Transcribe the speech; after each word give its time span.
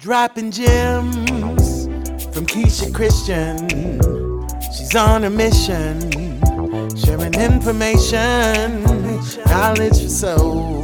Dropping 0.00 0.50
gems 0.50 1.84
from 2.32 2.46
Keisha 2.46 2.92
Christian. 2.94 3.68
She's 4.74 4.94
on 4.96 5.24
a 5.24 5.30
mission, 5.30 6.00
sharing 6.96 7.34
information, 7.34 8.82
knowledge 9.44 10.00
for 10.02 10.08
soul, 10.08 10.82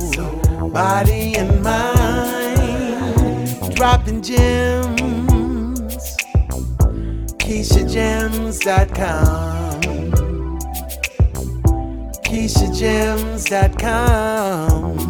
body, 0.68 1.34
and 1.34 1.62
mind. 1.62 3.74
Dropping 3.74 4.21
gems. 4.21 6.14
KeishaGems.com. 7.39 9.80
KeishaGems.com. 12.23 15.05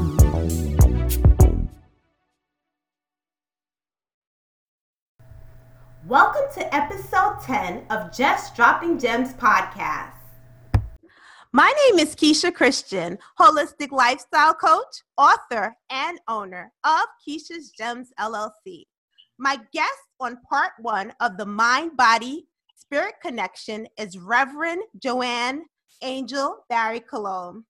Welcome 6.09 6.45
to 6.55 6.73
episode 6.73 7.39
10 7.43 7.87
of 7.91 8.17
Just 8.17 8.55
Dropping 8.55 8.97
Gems 8.97 9.35
podcast. 9.35 10.13
My 11.53 11.73
name 11.85 11.99
is 11.99 12.15
Keisha 12.15 12.55
Christian, 12.55 13.19
holistic 13.41 13.91
lifestyle 13.91 14.55
coach, 14.55 15.03
author, 15.19 15.75
and 15.91 16.21
owner 16.29 16.73
of 16.85 17.01
Keisha's 17.27 17.73
Gems 17.77 18.13
LLC. 18.21 18.85
My 19.37 19.59
guest 19.73 19.99
on 20.21 20.39
part 20.49 20.75
one 20.79 21.13
of 21.21 21.39
the 21.39 21.47
Mind 21.47 21.97
Body 21.97 22.47
Spirit 22.77 23.15
Connection 23.21 23.89
is 23.99 24.17
Reverend 24.17 24.83
Joanne 25.03 25.65
Angel 26.05 26.59
Barry 26.69 27.01
Cologne. 27.01 27.65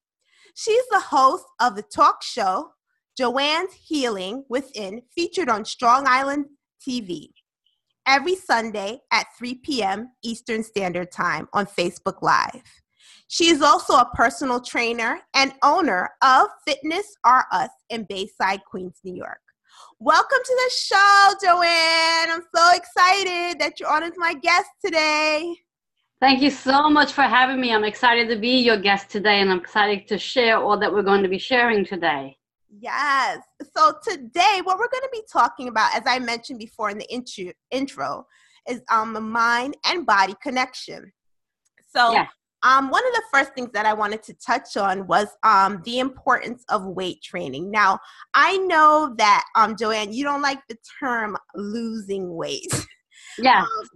She's 0.55 0.85
the 0.91 1.01
host 1.01 1.47
of 1.59 1.75
the 1.75 1.85
talk 1.85 2.23
show 2.23 2.73
Joanne's 3.17 3.73
Healing 3.73 4.45
Within, 4.51 5.01
featured 5.15 5.49
on 5.49 5.65
Strong 5.65 6.07
Island 6.07 6.45
TV 6.87 7.31
every 8.07 8.37
Sunday 8.37 9.01
at 9.13 9.27
3 9.39 9.57
p.m. 9.57 10.11
Eastern 10.23 10.63
Standard 10.63 11.11
Time 11.11 11.49
on 11.53 11.67
Facebook 11.67 12.23
Live. 12.23 12.63
She 13.29 13.49
is 13.49 13.61
also 13.61 13.95
a 13.95 14.11
personal 14.15 14.61
trainer 14.61 15.21
and 15.35 15.53
owner 15.63 16.11
of 16.23 16.47
Fitness 16.67 17.17
R 17.25 17.45
Us 17.53 17.71
in 17.91 18.05
Bayside, 18.09 18.61
Queens, 18.71 19.01
New 19.03 19.15
York. 19.15 19.41
Welcome 19.99 20.39
to 20.45 20.55
the 20.65 20.71
show, 20.75 21.33
Joanne. 21.43 22.31
I'm 22.31 22.43
so 22.55 22.77
excited 22.77 23.59
that 23.59 23.81
you're 23.81 23.91
on 23.91 24.05
as 24.05 24.13
my 24.17 24.35
guest 24.35 24.69
today. 24.85 25.57
Thank 26.21 26.41
you 26.41 26.51
so 26.51 26.89
much 26.89 27.13
for 27.13 27.23
having 27.23 27.61
me. 27.61 27.75
I'm 27.75 27.85
excited 27.85 28.29
to 28.29 28.37
be 28.37 28.61
your 28.61 28.79
guest 28.79 29.11
today 29.11 29.41
and 29.41 29.51
I'm 29.51 29.59
excited 29.59 30.09
to 30.09 30.19
share 30.19 30.57
all 30.57 30.79
that 30.79 30.93
we're 30.93 31.03
going 31.03 31.23
to 31.23 31.29
be 31.29 31.39
sharing 31.39 31.85
today. 31.85 32.39
Yes. 32.69 33.41
So 33.77 33.95
today, 34.07 34.61
what 34.63 34.79
we're 34.79 34.89
going 34.89 35.03
to 35.03 35.11
be 35.13 35.23
talking 35.31 35.69
about, 35.69 35.95
as 35.95 36.03
I 36.07 36.19
mentioned 36.19 36.59
before 36.59 36.91
in 36.91 36.99
the 36.99 37.11
intro, 37.13 37.53
intro 37.71 38.27
is 38.69 38.83
um, 38.91 39.13
the 39.13 39.21
mind 39.21 39.77
and 39.87 40.05
body 40.05 40.35
connection. 40.43 41.13
So, 41.95 42.13
yeah. 42.13 42.27
um, 42.63 42.91
one 42.91 43.07
of 43.07 43.13
the 43.13 43.23
first 43.33 43.55
things 43.55 43.71
that 43.73 43.87
I 43.87 43.93
wanted 43.95 44.23
to 44.25 44.35
touch 44.35 44.77
on 44.77 45.07
was 45.07 45.29
um, 45.43 45.81
the 45.85 46.01
importance 46.01 46.65
of 46.69 46.85
weight 46.85 47.23
training. 47.23 47.71
Now, 47.71 48.01
I 48.35 48.59
know 48.59 49.15
that, 49.19 49.45
um, 49.55 49.77
Joanne, 49.77 50.13
you 50.13 50.25
don't 50.25 50.43
like 50.43 50.61
the 50.69 50.77
term 51.01 51.37
losing 51.55 52.35
weight. 52.35 52.73
Yeah. 53.39 53.63
Um, 53.63 53.89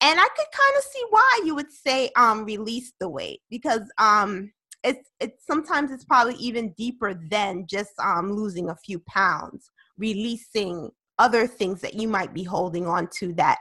and 0.00 0.20
I 0.20 0.28
could 0.36 0.46
kind 0.52 0.76
of 0.76 0.82
see 0.84 1.02
why 1.10 1.40
you 1.44 1.54
would 1.54 1.72
say 1.72 2.10
um, 2.16 2.44
release 2.44 2.92
the 3.00 3.08
weight 3.08 3.40
because 3.50 3.82
um, 3.98 4.52
it's 4.86 5.10
it's 5.20 5.44
sometimes 5.46 5.90
it's 5.90 6.04
probably 6.04 6.34
even 6.34 6.72
deeper 6.78 7.14
than 7.28 7.66
just 7.66 7.92
um, 7.98 8.32
losing 8.32 8.70
a 8.70 8.76
few 8.76 9.00
pounds, 9.00 9.70
releasing 9.98 10.90
other 11.18 11.46
things 11.46 11.80
that 11.80 11.94
you 11.94 12.06
might 12.06 12.32
be 12.32 12.44
holding 12.44 12.86
on 12.86 13.08
to 13.18 13.32
that 13.34 13.58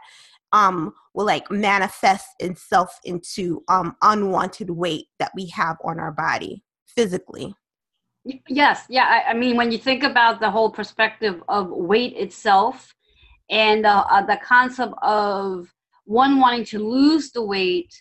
um, 0.52 0.94
will 1.14 1.26
like 1.26 1.50
manifest 1.50 2.28
itself 2.40 3.00
into 3.04 3.64
um, 3.68 3.96
unwanted 4.04 4.70
weight 4.70 5.08
that 5.20 5.32
we 5.36 5.48
have 5.48 5.78
on 5.84 6.00
our 6.00 6.12
body 6.12 6.64
physically. 6.86 7.56
Yes, 8.48 8.86
yeah. 8.90 9.06
I, 9.06 9.32
I, 9.32 9.34
mean, 9.34 9.56
when 9.56 9.72
you 9.72 9.78
think 9.78 10.04
about 10.04 10.40
the 10.40 10.50
whole 10.50 10.72
perspective 10.72 11.44
of 11.48 11.70
weight 11.70 12.16
itself 12.18 12.94
and 13.50 13.86
uh, 13.86 14.06
uh, 14.10 14.26
the 14.26 14.40
concept 14.44 14.94
of 15.04 15.72
one 16.06 16.40
wanting 16.40 16.66
to 16.66 16.80
lose 16.80 17.32
the 17.32 17.44
weight 17.44 17.94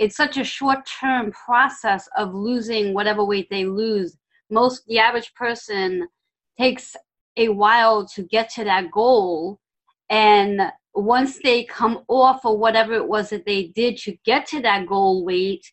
it's 0.00 0.16
such 0.16 0.38
a 0.38 0.44
short 0.44 0.78
term 0.86 1.30
process 1.30 2.08
of 2.16 2.34
losing 2.34 2.94
whatever 2.94 3.22
weight 3.22 3.48
they 3.50 3.66
lose. 3.66 4.16
Most, 4.48 4.86
the 4.86 4.98
average 4.98 5.34
person 5.34 6.08
takes 6.58 6.96
a 7.36 7.50
while 7.50 8.06
to 8.14 8.22
get 8.22 8.48
to 8.54 8.64
that 8.64 8.90
goal. 8.90 9.60
And 10.08 10.62
once 10.94 11.38
they 11.44 11.64
come 11.64 12.02
off 12.08 12.46
of 12.46 12.58
whatever 12.58 12.94
it 12.94 13.06
was 13.06 13.28
that 13.28 13.44
they 13.44 13.64
did 13.76 13.98
to 13.98 14.16
get 14.24 14.46
to 14.46 14.62
that 14.62 14.86
goal 14.86 15.22
weight, 15.22 15.70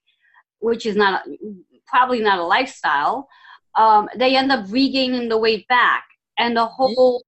which 0.60 0.86
is 0.86 0.98
not 0.98 1.24
probably 1.88 2.20
not 2.20 2.38
a 2.38 2.44
lifestyle, 2.44 3.30
um, 3.76 4.10
they 4.18 4.36
end 4.36 4.52
up 4.52 4.66
regaining 4.70 5.30
the 5.30 5.38
weight 5.38 5.66
back. 5.70 6.04
And 6.38 6.56
the 6.56 6.66
whole 6.66 7.24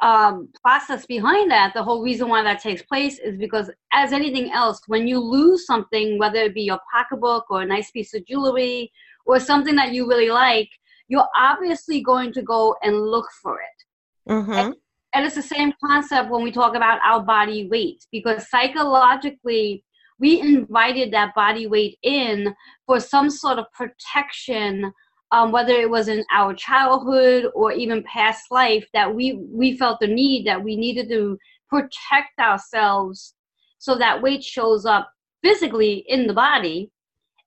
um, 0.00 0.48
process 0.62 1.06
behind 1.06 1.50
that, 1.50 1.74
the 1.74 1.82
whole 1.82 2.02
reason 2.02 2.28
why 2.28 2.42
that 2.42 2.62
takes 2.62 2.82
place 2.82 3.18
is 3.18 3.36
because, 3.36 3.70
as 3.92 4.12
anything 4.12 4.50
else, 4.52 4.80
when 4.86 5.08
you 5.08 5.18
lose 5.18 5.66
something, 5.66 6.18
whether 6.18 6.38
it 6.38 6.54
be 6.54 6.62
your 6.62 6.78
pocketbook 6.92 7.46
or 7.50 7.62
a 7.62 7.66
nice 7.66 7.90
piece 7.90 8.14
of 8.14 8.24
jewelry 8.26 8.92
or 9.26 9.40
something 9.40 9.74
that 9.74 9.92
you 9.92 10.08
really 10.08 10.30
like, 10.30 10.68
you're 11.08 11.28
obviously 11.36 12.00
going 12.02 12.32
to 12.32 12.42
go 12.42 12.76
and 12.82 13.00
look 13.00 13.26
for 13.42 13.60
it. 13.60 14.30
Mm-hmm. 14.30 14.52
And, 14.52 14.74
and 15.14 15.26
it's 15.26 15.34
the 15.34 15.42
same 15.42 15.72
concept 15.84 16.30
when 16.30 16.44
we 16.44 16.52
talk 16.52 16.76
about 16.76 17.00
our 17.02 17.20
body 17.20 17.68
weight, 17.68 18.06
because 18.12 18.48
psychologically, 18.50 19.84
we 20.20 20.40
invited 20.40 21.12
that 21.12 21.34
body 21.34 21.66
weight 21.66 21.98
in 22.02 22.54
for 22.86 23.00
some 23.00 23.30
sort 23.30 23.58
of 23.58 23.66
protection 23.72 24.92
um, 25.32 25.52
whether 25.52 25.72
it 25.72 25.90
was 25.90 26.08
in 26.08 26.24
our 26.32 26.54
childhood 26.54 27.50
or 27.54 27.72
even 27.72 28.02
past 28.04 28.50
life, 28.50 28.86
that 28.94 29.14
we 29.14 29.40
we 29.50 29.76
felt 29.76 30.00
the 30.00 30.06
need 30.06 30.46
that 30.46 30.62
we 30.62 30.76
needed 30.76 31.08
to 31.10 31.38
protect 31.68 32.38
ourselves 32.40 33.34
so 33.78 33.96
that 33.96 34.22
weight 34.22 34.42
shows 34.42 34.86
up 34.86 35.10
physically 35.42 36.04
in 36.08 36.26
the 36.26 36.34
body, 36.34 36.90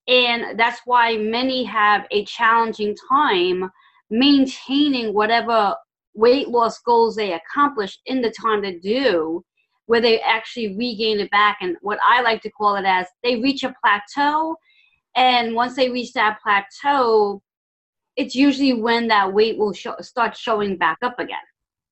and 0.08 0.60
that's 0.60 0.82
why 0.86 1.18
many 1.18 1.64
have 1.64 2.06
a 2.12 2.24
challenging 2.26 2.96
time 3.10 3.70
maintaining 4.10 5.14
whatever 5.14 5.76
weight 6.14 6.50
loss 6.50 6.80
goals 6.80 7.16
they 7.16 7.34
accomplish 7.34 7.98
in 8.06 8.22
the 8.22 8.34
time 8.42 8.62
they 8.62 8.76
do 8.76 9.44
where 9.86 10.02
they 10.02 10.20
actually 10.22 10.76
regain 10.78 11.20
it 11.20 11.32
back 11.32 11.58
and 11.62 11.76
what 11.82 11.98
i 12.06 12.22
like 12.22 12.42
to 12.42 12.52
call 12.52 12.76
it 12.76 12.86
as 12.86 13.08
they 13.24 13.38
reach 13.38 13.64
a 13.64 13.74
plateau. 13.84 14.56
And 15.16 15.56
once 15.56 15.76
they 15.76 15.90
reach 15.90 16.14
that 16.14 16.40
plateau 16.42 17.42
it's 18.16 18.36
usually 18.36 18.74
when 18.74 19.08
that 19.08 19.34
weight 19.34 19.58
will 19.58 19.74
show, 19.74 19.96
start 20.02 20.36
showing 20.36 20.78
back 20.78 20.98
up 21.02 21.20
again. 21.20 21.38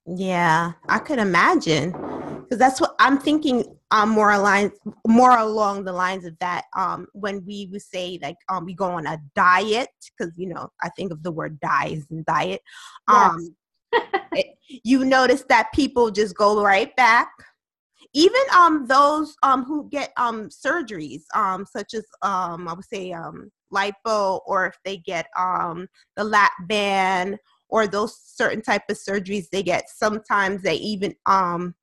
Yeah, 0.05 0.73
I 0.87 0.99
could 0.99 1.19
imagine 1.19 1.91
because 1.91 2.57
that's 2.57 2.81
what 2.81 2.95
I'm 2.99 3.17
thinking. 3.17 3.75
Um, 3.91 4.09
more 4.09 4.31
aligned, 4.31 4.73
more 5.07 5.35
along 5.37 5.83
the 5.83 5.91
lines 5.91 6.23
of 6.23 6.37
that. 6.39 6.65
Um, 6.75 7.07
when 7.13 7.43
we 7.45 7.69
would 7.71 7.81
say 7.81 8.19
like 8.21 8.35
um, 8.47 8.65
we 8.65 8.75
go 8.75 8.85
on 8.85 9.07
a 9.07 9.19
diet 9.35 9.89
because 10.17 10.37
you 10.37 10.47
know 10.47 10.69
I 10.81 10.89
think 10.89 11.11
of 11.11 11.23
the 11.23 11.31
word 11.31 11.59
dies 11.59 12.05
and 12.11 12.23
diet. 12.25 12.61
Um, 13.07 13.55
yes. 13.91 14.03
it, 14.33 14.47
you 14.83 15.05
notice 15.05 15.43
that 15.49 15.73
people 15.73 16.11
just 16.11 16.35
go 16.35 16.61
right 16.61 16.95
back. 16.95 17.29
Even 18.13 18.41
um 18.55 18.85
those 18.87 19.35
um 19.43 19.63
who 19.63 19.87
get 19.89 20.11
um 20.17 20.49
surgeries 20.49 21.21
um 21.35 21.65
such 21.65 21.93
as 21.93 22.05
um 22.21 22.67
I 22.67 22.73
would 22.73 22.85
say 22.85 23.11
um 23.11 23.51
lipo 23.73 24.41
or 24.45 24.67
if 24.67 24.75
they 24.83 24.97
get 24.97 25.27
um, 25.37 25.87
the 26.15 26.23
lap 26.23 26.51
band 26.67 27.37
or 27.69 27.87
those 27.87 28.17
certain 28.23 28.61
type 28.61 28.83
of 28.89 28.97
surgeries 28.97 29.49
they 29.51 29.63
get 29.63 29.89
sometimes 29.89 30.61
they 30.61 30.75
even 30.75 31.13
um, 31.25 31.75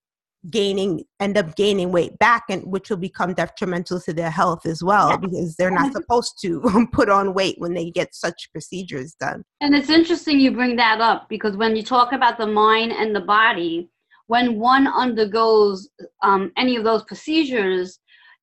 gaining 0.50 1.03
end 1.21 1.37
up 1.37 1.56
gaining 1.56 1.91
weight 1.91 2.17
back 2.19 2.44
and 2.49 2.65
which 2.67 2.91
will 2.91 2.97
become 2.97 3.33
detrimental 3.35 4.00
to 4.00 4.12
their 4.12 4.31
health 4.31 4.65
as 4.67 4.83
well 4.83 5.11
yeah. 5.11 5.17
because 5.17 5.56
they're 5.56 5.71
not 5.71 5.93
supposed 5.93 6.35
to 6.41 6.87
put 6.93 7.09
on 7.09 7.35
weight 7.35 7.56
when 7.59 7.75
they 7.75 7.91
get 7.91 8.15
such 8.15 8.50
procedures 8.53 9.15
done 9.15 9.43
and 9.61 9.75
it's 9.75 9.91
interesting 9.91 10.38
you 10.38 10.53
bring 10.53 10.77
that 10.77 11.00
up 11.00 11.29
because 11.29 11.56
when 11.56 11.75
you 11.75 11.83
talk 11.83 12.12
about 12.12 12.38
the 12.38 12.47
mind 12.47 12.93
and 12.93 13.15
the 13.15 13.21
body 13.21 13.88
when 14.29 14.59
one 14.59 14.87
undergoes 14.87 15.88
um, 16.23 16.53
any 16.56 16.77
of 16.77 16.85
those 16.85 17.03
procedures 17.05 17.99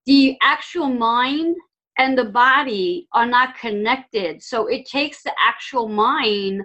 the 0.06 0.38
actual 0.42 0.90
mind 0.90 1.56
and 1.98 2.18
the 2.18 2.26
body 2.26 3.08
are 3.14 3.26
not 3.26 3.58
connected. 3.58 4.42
So 4.42 4.68
it 4.68 4.86
takes 4.86 5.24
the 5.24 5.34
actual 5.40 5.88
mind 5.88 6.62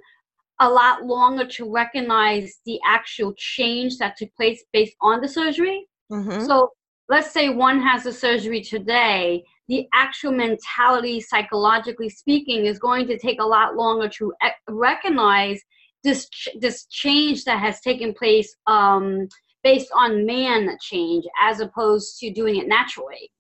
a 0.60 0.68
lot 0.68 1.04
longer 1.04 1.46
to 1.46 1.70
recognize 1.70 2.58
the 2.66 2.80
actual 2.86 3.32
change 3.36 3.98
that 3.98 4.16
took 4.16 4.34
place 4.34 4.64
based 4.72 4.96
on 5.00 5.20
the 5.20 5.28
surgery. 5.28 5.86
Mm-hmm. 6.10 6.44
So 6.46 6.72
let's 7.08 7.30
say 7.30 7.48
one 7.48 7.80
has 7.80 8.06
a 8.06 8.12
surgery 8.12 8.60
today, 8.60 9.44
the 9.68 9.86
actual 9.94 10.32
mentality, 10.32 11.20
psychologically 11.20 12.08
speaking, 12.08 12.66
is 12.66 12.78
going 12.78 13.06
to 13.06 13.18
take 13.18 13.40
a 13.40 13.46
lot 13.46 13.76
longer 13.76 14.08
to 14.08 14.32
recognize 14.68 15.60
this 16.04 16.28
this 16.60 16.86
change 16.86 17.44
that 17.44 17.58
has 17.58 17.80
taken 17.80 18.14
place 18.14 18.54
um, 18.66 19.28
based 19.62 19.90
on 19.94 20.24
man 20.24 20.76
change 20.80 21.24
as 21.42 21.60
opposed 21.60 22.18
to 22.18 22.32
doing 22.32 22.56
it 22.56 22.68
naturally. 22.68 23.30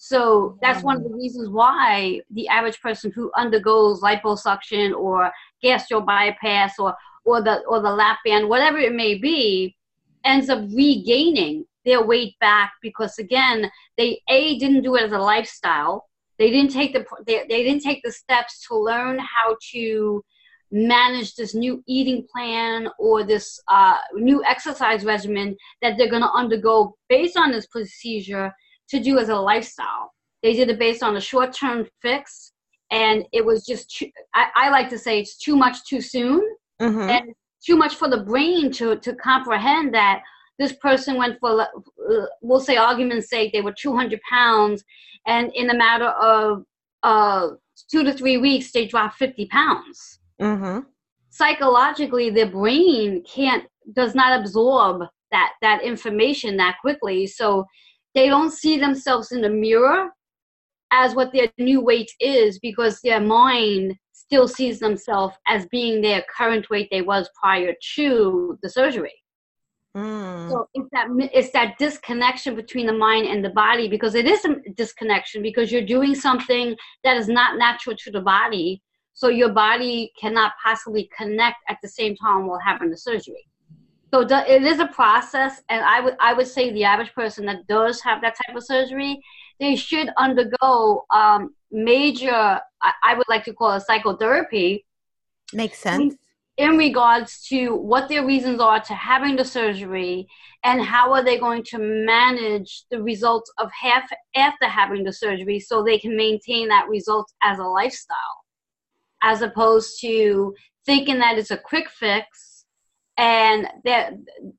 So 0.00 0.56
that's 0.62 0.84
one 0.84 0.96
of 0.96 1.02
the 1.02 1.10
reasons 1.10 1.48
why 1.48 2.20
the 2.30 2.46
average 2.46 2.80
person 2.80 3.10
who 3.10 3.32
undergoes 3.36 4.00
liposuction 4.00 4.96
or 4.96 5.30
gastro 5.60 6.00
bypass 6.00 6.78
or 6.78 6.94
or 7.24 7.42
the 7.42 7.64
or 7.66 7.82
the 7.82 7.90
lap 7.90 8.18
band, 8.24 8.48
whatever 8.48 8.78
it 8.78 8.94
may 8.94 9.16
be, 9.16 9.76
ends 10.24 10.48
up 10.48 10.60
regaining 10.72 11.64
their 11.84 12.04
weight 12.04 12.38
back 12.38 12.72
because 12.80 13.18
again, 13.18 13.68
they 13.96 14.22
a 14.30 14.56
didn't 14.58 14.82
do 14.82 14.94
it 14.94 15.02
as 15.02 15.12
a 15.12 15.18
lifestyle. 15.18 16.08
They 16.38 16.52
didn't 16.52 16.70
take 16.70 16.92
the 16.92 17.04
they, 17.26 17.44
they 17.48 17.64
didn't 17.64 17.82
take 17.82 18.02
the 18.04 18.12
steps 18.12 18.64
to 18.68 18.76
learn 18.76 19.18
how 19.18 19.56
to 19.72 20.24
manage 20.70 21.34
this 21.34 21.56
new 21.56 21.82
eating 21.88 22.24
plan 22.32 22.88
or 23.00 23.24
this 23.24 23.60
uh, 23.66 23.96
new 24.14 24.44
exercise 24.44 25.04
regimen 25.04 25.56
that 25.82 25.98
they're 25.98 26.10
going 26.10 26.22
to 26.22 26.30
undergo 26.30 26.94
based 27.08 27.36
on 27.36 27.50
this 27.50 27.66
procedure 27.66 28.54
to 28.90 29.00
do 29.00 29.18
as 29.18 29.28
a 29.28 29.36
lifestyle. 29.36 30.12
They 30.42 30.54
did 30.54 30.70
it 30.70 30.78
based 30.78 31.02
on 31.02 31.16
a 31.16 31.20
short 31.20 31.52
term 31.52 31.86
fix, 32.00 32.52
and 32.90 33.24
it 33.32 33.44
was 33.44 33.66
just, 33.66 33.90
too, 33.90 34.08
I, 34.34 34.46
I, 34.54 34.70
like 34.70 34.88
to 34.90 34.98
say 34.98 35.20
it's 35.20 35.36
too 35.36 35.56
much 35.56 35.84
too 35.84 36.00
soon, 36.00 36.40
mm-hmm. 36.80 37.10
and 37.10 37.34
too 37.64 37.76
much 37.76 37.96
for 37.96 38.08
the 38.08 38.22
brain 38.22 38.70
to, 38.72 38.96
to 38.96 39.14
comprehend 39.16 39.92
that 39.94 40.22
this 40.58 40.72
person 40.74 41.16
went 41.16 41.38
for, 41.40 41.66
we'll 42.40 42.60
say, 42.60 42.76
argument's 42.76 43.28
sake, 43.28 43.52
they 43.52 43.60
were 43.60 43.72
200 43.72 44.20
pounds, 44.28 44.84
and 45.26 45.52
in 45.54 45.70
a 45.70 45.76
matter 45.76 46.08
of 46.08 46.64
uh, 47.02 47.48
two 47.90 48.04
to 48.04 48.12
three 48.12 48.38
weeks, 48.38 48.72
they 48.72 48.86
dropped 48.86 49.16
50 49.16 49.46
pounds. 49.46 50.20
Mm-hmm. 50.40 50.80
Psychologically, 51.30 52.30
their 52.30 52.50
brain 52.50 53.22
can't, 53.24 53.64
does 53.92 54.14
not 54.14 54.40
absorb 54.40 55.02
that 55.30 55.52
that 55.60 55.82
information 55.82 56.56
that 56.56 56.76
quickly. 56.80 57.26
So 57.26 57.66
they 58.14 58.28
don't 58.28 58.52
see 58.52 58.78
themselves 58.78 59.32
in 59.32 59.40
the 59.40 59.50
mirror 59.50 60.10
as 60.90 61.14
what 61.14 61.32
their 61.32 61.48
new 61.58 61.80
weight 61.80 62.10
is 62.20 62.58
because 62.58 63.00
their 63.02 63.20
mind 63.20 63.94
still 64.12 64.48
sees 64.48 64.78
themselves 64.78 65.36
as 65.46 65.66
being 65.66 66.00
their 66.00 66.24
current 66.34 66.68
weight 66.70 66.88
they 66.90 67.02
was 67.02 67.28
prior 67.40 67.74
to 67.94 68.58
the 68.62 68.68
surgery. 68.68 69.14
Mm. 69.96 70.50
So 70.50 70.68
it's 70.74 70.88
that 70.92 71.06
it's 71.32 71.52
that 71.52 71.78
disconnection 71.78 72.54
between 72.54 72.86
the 72.86 72.92
mind 72.92 73.26
and 73.26 73.44
the 73.44 73.50
body 73.50 73.88
because 73.88 74.14
it 74.14 74.26
is 74.26 74.44
a 74.44 74.56
disconnection 74.76 75.42
because 75.42 75.72
you're 75.72 75.84
doing 75.84 76.14
something 76.14 76.76
that 77.04 77.16
is 77.16 77.28
not 77.28 77.58
natural 77.58 77.96
to 77.96 78.10
the 78.10 78.20
body. 78.20 78.82
So 79.14 79.28
your 79.28 79.52
body 79.52 80.12
cannot 80.20 80.52
possibly 80.64 81.10
connect 81.16 81.56
at 81.68 81.78
the 81.82 81.88
same 81.88 82.14
time 82.16 82.46
while 82.46 82.60
having 82.64 82.90
the 82.90 82.96
surgery 82.96 83.47
so 84.12 84.20
it 84.20 84.62
is 84.62 84.80
a 84.80 84.86
process 84.86 85.62
and 85.68 85.84
i 85.84 86.00
would 86.00 86.16
i 86.20 86.32
would 86.32 86.46
say 86.46 86.72
the 86.72 86.84
average 86.84 87.12
person 87.14 87.44
that 87.46 87.66
does 87.66 88.00
have 88.00 88.20
that 88.20 88.36
type 88.36 88.56
of 88.56 88.64
surgery 88.64 89.20
they 89.60 89.76
should 89.76 90.10
undergo 90.16 91.04
um, 91.14 91.54
major 91.70 92.60
I, 92.80 92.92
I, 93.02 93.14
would 93.14 93.28
like 93.28 93.44
to 93.44 93.52
call 93.52 93.72
it 93.72 93.80
psychotherapy. 93.80 94.86
Makes 95.52 95.78
sense. 95.78 96.16
in, 96.56 96.70
in 96.70 96.76
regards 96.76 97.42
to 97.48 97.74
what 97.74 98.08
their 98.08 98.24
reasons 98.24 98.60
are 98.60 98.80
to 98.80 98.94
having 98.94 99.36
the 99.36 99.44
surgery 99.44 100.28
and 100.64 100.82
how 100.82 101.12
are 101.12 101.22
they 101.22 101.38
going 101.38 101.62
to 101.64 101.78
manage 101.78 102.84
the 102.90 103.02
results 103.02 103.50
of 103.58 103.70
half 103.72 104.08
after 104.34 104.66
having 104.66 105.04
the 105.04 105.12
surgery 105.12 105.58
so 105.60 105.82
they 105.82 105.98
can 105.98 106.16
maintain 106.16 106.68
that 106.68 106.88
result 106.88 107.32
as 107.42 107.58
a 107.58 107.64
lifestyle 107.64 108.44
as 109.22 109.42
opposed 109.42 110.00
to 110.00 110.54
thinking 110.84 111.18
that 111.18 111.38
it's 111.38 111.50
a 111.50 111.56
quick 111.56 111.88
fix 111.90 112.47
and 113.18 113.66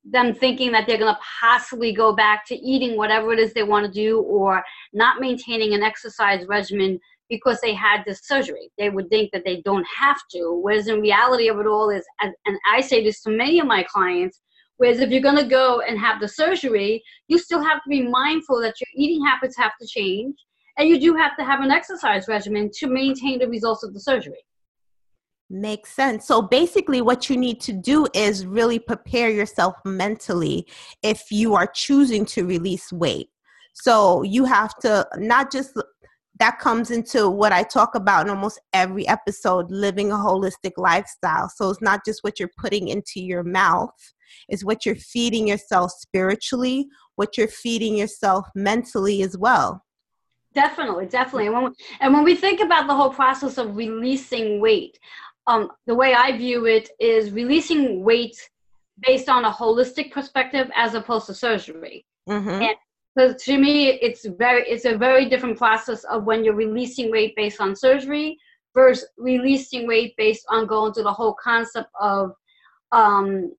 them 0.03 0.35
thinking 0.35 0.71
that 0.73 0.85
they're 0.85 0.97
going 0.97 1.13
to 1.13 1.19
possibly 1.39 1.93
go 1.93 2.13
back 2.13 2.45
to 2.45 2.55
eating 2.55 2.97
whatever 2.97 3.31
it 3.31 3.39
is 3.39 3.53
they 3.53 3.63
want 3.63 3.85
to 3.85 3.91
do 3.91 4.19
or 4.19 4.61
not 4.93 5.21
maintaining 5.21 5.73
an 5.73 5.81
exercise 5.81 6.45
regimen 6.45 6.99
because 7.29 7.61
they 7.61 7.73
had 7.73 8.03
this 8.05 8.21
surgery. 8.23 8.69
They 8.77 8.89
would 8.89 9.09
think 9.09 9.31
that 9.31 9.43
they 9.45 9.61
don't 9.61 9.85
have 9.97 10.19
to, 10.33 10.59
whereas 10.61 10.87
in 10.87 10.99
reality 10.99 11.47
of 11.47 11.57
it 11.59 11.67
all 11.67 11.89
is, 11.89 12.03
and 12.19 12.33
I 12.69 12.81
say 12.81 13.01
this 13.01 13.21
to 13.23 13.29
many 13.29 13.59
of 13.59 13.67
my 13.67 13.83
clients, 13.83 14.41
whereas 14.75 14.99
if 14.99 15.09
you're 15.09 15.21
going 15.21 15.37
to 15.37 15.43
go 15.43 15.81
and 15.87 15.97
have 15.97 16.19
the 16.19 16.27
surgery, 16.27 17.01
you 17.29 17.37
still 17.37 17.63
have 17.63 17.81
to 17.83 17.89
be 17.89 18.01
mindful 18.01 18.59
that 18.61 18.81
your 18.81 18.87
eating 18.93 19.23
habits 19.23 19.55
have 19.57 19.71
to 19.79 19.87
change, 19.87 20.35
and 20.77 20.89
you 20.89 20.99
do 20.99 21.15
have 21.15 21.37
to 21.37 21.45
have 21.45 21.61
an 21.61 21.71
exercise 21.71 22.27
regimen 22.27 22.71
to 22.79 22.87
maintain 22.87 23.39
the 23.39 23.47
results 23.47 23.83
of 23.83 23.93
the 23.93 24.01
surgery. 24.01 24.43
Makes 25.49 25.93
sense. 25.93 26.27
So 26.27 26.43
basically, 26.43 27.01
what 27.01 27.29
you 27.29 27.35
need 27.35 27.59
to 27.61 27.73
do 27.73 28.05
is 28.13 28.45
really 28.45 28.77
prepare 28.77 29.31
yourself 29.31 29.75
mentally 29.83 30.67
if 31.01 31.31
you 31.31 31.55
are 31.55 31.65
choosing 31.65 32.23
to 32.27 32.45
release 32.45 32.91
weight. 32.93 33.29
So 33.73 34.21
you 34.21 34.45
have 34.45 34.75
to 34.79 35.07
not 35.17 35.51
just 35.51 35.73
that 36.39 36.59
comes 36.59 36.91
into 36.91 37.29
what 37.29 37.51
I 37.51 37.63
talk 37.63 37.95
about 37.95 38.25
in 38.25 38.29
almost 38.29 38.61
every 38.73 39.07
episode 39.07 39.71
living 39.71 40.11
a 40.11 40.15
holistic 40.15 40.73
lifestyle. 40.77 41.49
So 41.49 41.69
it's 41.69 41.81
not 41.81 42.05
just 42.05 42.23
what 42.23 42.39
you're 42.39 42.51
putting 42.57 42.87
into 42.87 43.19
your 43.19 43.43
mouth, 43.43 43.89
it's 44.47 44.63
what 44.63 44.85
you're 44.85 44.95
feeding 44.95 45.47
yourself 45.47 45.91
spiritually, 45.91 46.87
what 47.15 47.37
you're 47.37 47.47
feeding 47.47 47.97
yourself 47.97 48.47
mentally 48.55 49.21
as 49.21 49.37
well. 49.37 49.83
Definitely, 50.53 51.05
definitely. 51.05 51.47
And 51.47 51.55
when, 51.55 51.63
we, 51.65 51.69
and 51.99 52.13
when 52.13 52.23
we 52.23 52.35
think 52.35 52.59
about 52.59 52.87
the 52.87 52.95
whole 52.95 53.11
process 53.11 53.57
of 53.57 53.75
releasing 53.75 54.59
weight, 54.59 54.97
um, 55.49 55.71
the 55.87 55.95
way 55.95 56.13
I 56.13 56.37
view 56.37 56.65
it 56.65 56.89
is 56.99 57.31
releasing 57.31 58.03
weight 58.03 58.37
based 59.05 59.29
on 59.29 59.45
a 59.45 59.51
holistic 59.51 60.11
perspective 60.11 60.69
as 60.75 60.93
opposed 60.93 61.25
to 61.25 61.33
surgery. 61.33 62.05
Mm-hmm. 62.29 62.49
And 62.49 62.75
because 63.15 63.41
to 63.43 63.57
me, 63.57 63.89
it's 63.89 64.25
very 64.25 64.61
it's 64.69 64.85
a 64.85 64.95
very 64.95 65.27
different 65.27 65.57
process 65.57 66.03
of 66.03 66.25
when 66.25 66.43
you're 66.43 66.53
releasing 66.53 67.09
weight 67.09 67.35
based 67.35 67.59
on 67.59 67.75
surgery 67.75 68.37
versus 68.75 69.09
releasing 69.17 69.87
weight 69.87 70.13
based 70.17 70.45
on 70.49 70.67
going 70.67 70.93
to 70.93 71.01
the 71.01 71.11
whole 71.11 71.35
concept 71.43 71.89
of 71.99 72.31
um, 72.91 73.51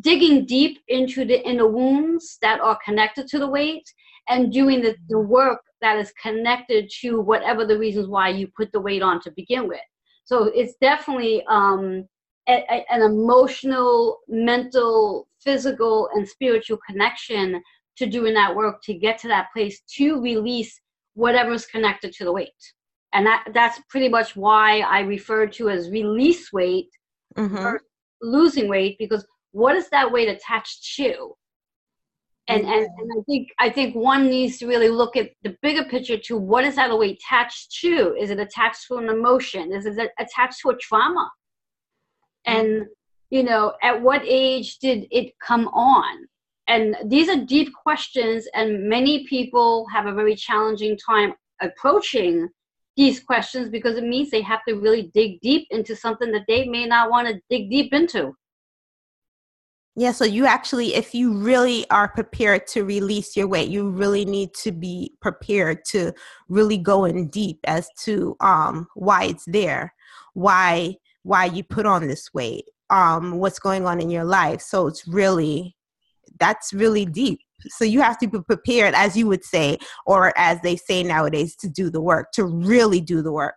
digging 0.00 0.46
deep 0.46 0.78
into 0.88 1.26
the 1.26 1.46
inner 1.46 1.68
wounds 1.68 2.38
that 2.40 2.60
are 2.60 2.78
connected 2.82 3.26
to 3.28 3.38
the 3.38 3.46
weight 3.46 3.84
and 4.30 4.50
doing 4.50 4.80
the, 4.80 4.96
the 5.10 5.18
work 5.18 5.60
that 5.82 5.98
is 5.98 6.10
connected 6.20 6.90
to 7.02 7.20
whatever 7.20 7.66
the 7.66 7.78
reasons 7.78 8.08
why 8.08 8.30
you 8.30 8.48
put 8.56 8.72
the 8.72 8.80
weight 8.80 9.02
on 9.02 9.20
to 9.20 9.30
begin 9.32 9.68
with. 9.68 9.80
So 10.24 10.44
it's 10.54 10.74
definitely 10.80 11.44
um, 11.48 12.06
a, 12.48 12.64
a, 12.70 12.84
an 12.90 13.02
emotional, 13.02 14.20
mental, 14.28 15.28
physical, 15.40 16.08
and 16.14 16.26
spiritual 16.26 16.78
connection 16.88 17.62
to 17.96 18.06
doing 18.06 18.34
that 18.34 18.54
work 18.54 18.82
to 18.82 18.94
get 18.94 19.18
to 19.18 19.28
that 19.28 19.48
place 19.52 19.82
to 19.96 20.20
release 20.20 20.80
whatever's 21.14 21.66
connected 21.66 22.12
to 22.14 22.24
the 22.24 22.32
weight. 22.32 22.50
And 23.12 23.24
that, 23.26 23.44
that's 23.54 23.80
pretty 23.88 24.08
much 24.08 24.34
why 24.34 24.80
I 24.80 25.00
refer 25.00 25.46
to 25.46 25.70
as 25.70 25.90
release 25.90 26.52
weight 26.52 26.88
mm-hmm. 27.36 27.76
losing 28.20 28.68
weight 28.68 28.96
because 28.98 29.24
what 29.52 29.76
is 29.76 29.88
that 29.90 30.10
weight 30.10 30.28
attached 30.28 30.94
to? 30.96 31.34
And, 32.48 32.66
and 32.66 32.86
and 32.98 33.10
I 33.18 33.22
think 33.26 33.48
I 33.58 33.70
think 33.70 33.94
one 33.94 34.28
needs 34.28 34.58
to 34.58 34.66
really 34.66 34.90
look 34.90 35.16
at 35.16 35.30
the 35.42 35.56
bigger 35.62 35.84
picture 35.84 36.18
to 36.18 36.36
what 36.36 36.64
is 36.64 36.76
that 36.76 36.96
weight 36.96 37.18
attached 37.18 37.78
to? 37.80 38.14
Is 38.20 38.30
it 38.30 38.38
attached 38.38 38.86
to 38.88 38.96
an 38.96 39.08
emotion? 39.08 39.72
Is 39.72 39.86
it 39.86 40.10
attached 40.18 40.60
to 40.60 40.70
a 40.70 40.76
trauma? 40.76 41.30
And 42.44 42.66
mm-hmm. 42.66 42.82
you 43.30 43.44
know, 43.44 43.72
at 43.82 44.00
what 44.00 44.22
age 44.24 44.78
did 44.78 45.06
it 45.10 45.32
come 45.38 45.68
on? 45.68 46.26
And 46.66 46.96
these 47.06 47.28
are 47.30 47.44
deep 47.44 47.72
questions, 47.72 48.46
and 48.54 48.88
many 48.88 49.26
people 49.26 49.86
have 49.92 50.06
a 50.06 50.14
very 50.14 50.34
challenging 50.34 50.98
time 50.98 51.34
approaching 51.62 52.48
these 52.96 53.20
questions 53.20 53.70
because 53.70 53.96
it 53.96 54.04
means 54.04 54.30
they 54.30 54.42
have 54.42 54.60
to 54.68 54.74
really 54.74 55.10
dig 55.14 55.40
deep 55.40 55.66
into 55.70 55.96
something 55.96 56.30
that 56.32 56.44
they 56.46 56.66
may 56.66 56.86
not 56.86 57.10
want 57.10 57.26
to 57.26 57.40
dig 57.48 57.70
deep 57.70 57.92
into. 57.92 58.34
Yeah, 59.96 60.10
so 60.10 60.24
you 60.24 60.44
actually, 60.44 60.94
if 60.94 61.14
you 61.14 61.32
really 61.32 61.88
are 61.90 62.08
prepared 62.08 62.66
to 62.68 62.84
release 62.84 63.36
your 63.36 63.46
weight, 63.46 63.68
you 63.68 63.90
really 63.90 64.24
need 64.24 64.52
to 64.54 64.72
be 64.72 65.12
prepared 65.20 65.84
to 65.90 66.12
really 66.48 66.78
go 66.78 67.04
in 67.04 67.28
deep 67.28 67.60
as 67.64 67.88
to 68.00 68.36
um, 68.40 68.88
why 68.94 69.24
it's 69.24 69.44
there, 69.46 69.94
why 70.32 70.96
why 71.22 71.46
you 71.46 71.64
put 71.64 71.86
on 71.86 72.06
this 72.06 72.34
weight, 72.34 72.66
um, 72.90 73.38
what's 73.38 73.58
going 73.58 73.86
on 73.86 73.98
in 74.00 74.10
your 74.10 74.24
life. 74.24 74.60
So 74.60 74.88
it's 74.88 75.06
really 75.06 75.76
that's 76.40 76.72
really 76.72 77.06
deep. 77.06 77.40
So 77.68 77.84
you 77.84 78.02
have 78.02 78.18
to 78.18 78.26
be 78.26 78.40
prepared, 78.40 78.94
as 78.94 79.16
you 79.16 79.28
would 79.28 79.44
say, 79.44 79.78
or 80.06 80.36
as 80.36 80.60
they 80.60 80.76
say 80.76 81.02
nowadays, 81.04 81.54
to 81.56 81.68
do 81.68 81.88
the 81.88 82.00
work, 82.00 82.32
to 82.32 82.44
really 82.44 83.00
do 83.00 83.22
the 83.22 83.32
work. 83.32 83.54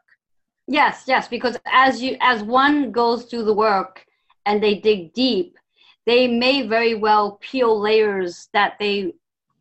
Yes, 0.67 1.03
yes, 1.08 1.27
because 1.27 1.58
as 1.65 2.00
you 2.00 2.15
as 2.22 2.44
one 2.44 2.91
goes 2.91 3.25
through 3.25 3.46
the 3.46 3.53
work 3.53 4.06
and 4.46 4.62
they 4.62 4.75
dig 4.75 5.13
deep 5.13 5.58
they 6.07 6.25
may 6.25 6.65
very 6.65 6.95
well 6.95 7.37
peel 7.41 7.79
layers 7.79 8.47
that 8.53 8.75
they 8.79 9.13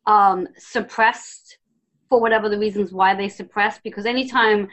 um, 0.07 0.47
suppressed 0.57 1.59
for 2.09 2.21
whatever 2.21 2.49
the 2.49 2.59
reasons 2.59 2.93
why 2.93 3.15
they 3.15 3.29
suppressed. 3.29 3.81
Because 3.83 4.07
anytime 4.07 4.69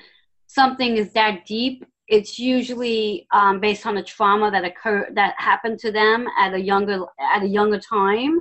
something 0.46 0.96
is 0.98 1.12
that 1.14 1.46
deep, 1.48 1.84
it's 2.08 2.38
usually 2.38 3.28
um, 3.34 3.60
based 3.60 3.88
on 3.88 3.98
a 3.98 4.04
trauma 4.04 4.52
that 4.52 4.64
occurred 4.64 5.16
that 5.16 5.34
happened 5.38 5.80
to 5.80 5.92
them 5.92 6.28
at 6.40 6.54
a 6.54 6.62
younger 6.62 7.06
at 7.20 7.42
a 7.42 7.48
younger 7.48 7.80
time 7.80 8.40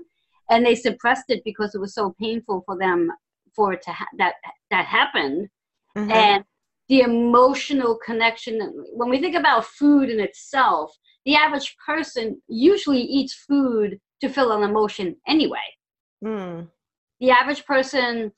and 0.50 0.66
they 0.66 0.74
suppressed 0.74 1.24
it 1.28 1.42
because 1.44 1.74
it 1.74 1.80
was 1.80 1.94
so 1.94 2.14
painful 2.20 2.62
for 2.66 2.76
them 2.76 3.10
for 3.54 3.72
it 3.72 3.82
to 3.82 3.92
ha- 3.92 4.08
that 4.18 4.34
that 4.70 4.84
happened 4.84 5.48
mm-hmm. 5.96 6.10
and 6.10 6.44
the 6.88 7.00
emotional 7.00 7.96
connection 8.04 8.84
when 8.94 9.08
we 9.08 9.20
think 9.20 9.36
about 9.36 9.64
food 9.64 10.10
in 10.10 10.18
itself 10.18 10.92
the 11.24 11.34
average 11.34 11.76
person 11.84 12.40
usually 12.48 13.00
eats 13.00 13.34
food 13.48 13.98
to 14.20 14.28
fill 14.28 14.52
an 14.52 14.68
emotion 14.68 15.16
anyway 15.26 15.58
mm. 16.24 16.66
the 17.20 17.30
average 17.30 17.64
person 17.64 18.30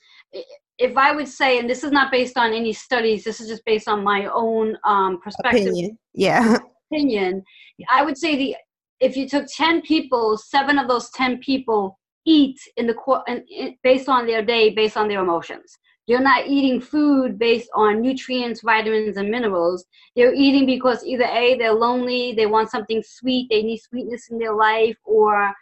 if 0.79 0.97
i 0.97 1.15
would 1.15 1.29
say 1.29 1.59
and 1.59 1.69
this 1.69 1.85
is 1.85 1.93
not 1.93 2.11
based 2.11 2.37
on 2.37 2.53
any 2.53 2.73
studies 2.73 3.25
this 3.25 3.41
is 3.41 3.49
just 3.49 3.65
based 3.65 3.89
on 3.89 4.03
my 4.03 4.27
own 4.27 4.77
um, 4.85 5.21
perspective 5.21 5.69
opinion. 5.69 5.99
yeah 6.15 6.59
opinion 6.93 7.43
i 7.91 8.03
would 8.03 8.17
say 8.17 8.37
the 8.37 8.57
if 9.01 9.17
you 9.17 9.29
took 9.29 9.47
10 9.55 9.83
people 9.83 10.37
seven 10.37 10.79
of 10.79 10.89
those 10.89 11.11
10 11.11 11.39
people 11.39 11.99
eat 12.27 12.59
in 12.77 12.87
the 12.87 13.75
based 13.83 14.09
on 14.09 14.27
their 14.27 14.43
day 14.43 14.71
based 14.71 14.97
on 14.97 15.09
their 15.09 15.23
emotions 15.23 15.79
they're 16.07 16.21
not 16.21 16.47
eating 16.47 16.81
food 16.81 17.39
based 17.39 17.69
on 17.75 18.01
nutrients 18.01 18.61
vitamins 18.61 19.17
and 19.17 19.31
minerals 19.31 19.85
they're 20.17 20.35
eating 20.35 20.67
because 20.67 21.05
either 21.05 21.25
a 21.25 21.57
they're 21.59 21.73
lonely 21.73 22.33
they 22.35 22.47
want 22.47 22.71
something 22.71 23.03
sweet 23.03 23.49
they 23.51 23.63
need 23.63 23.79
sweetness 23.79 24.29
in 24.29 24.39
their 24.39 24.55
life 24.55 24.97
or 25.05 25.53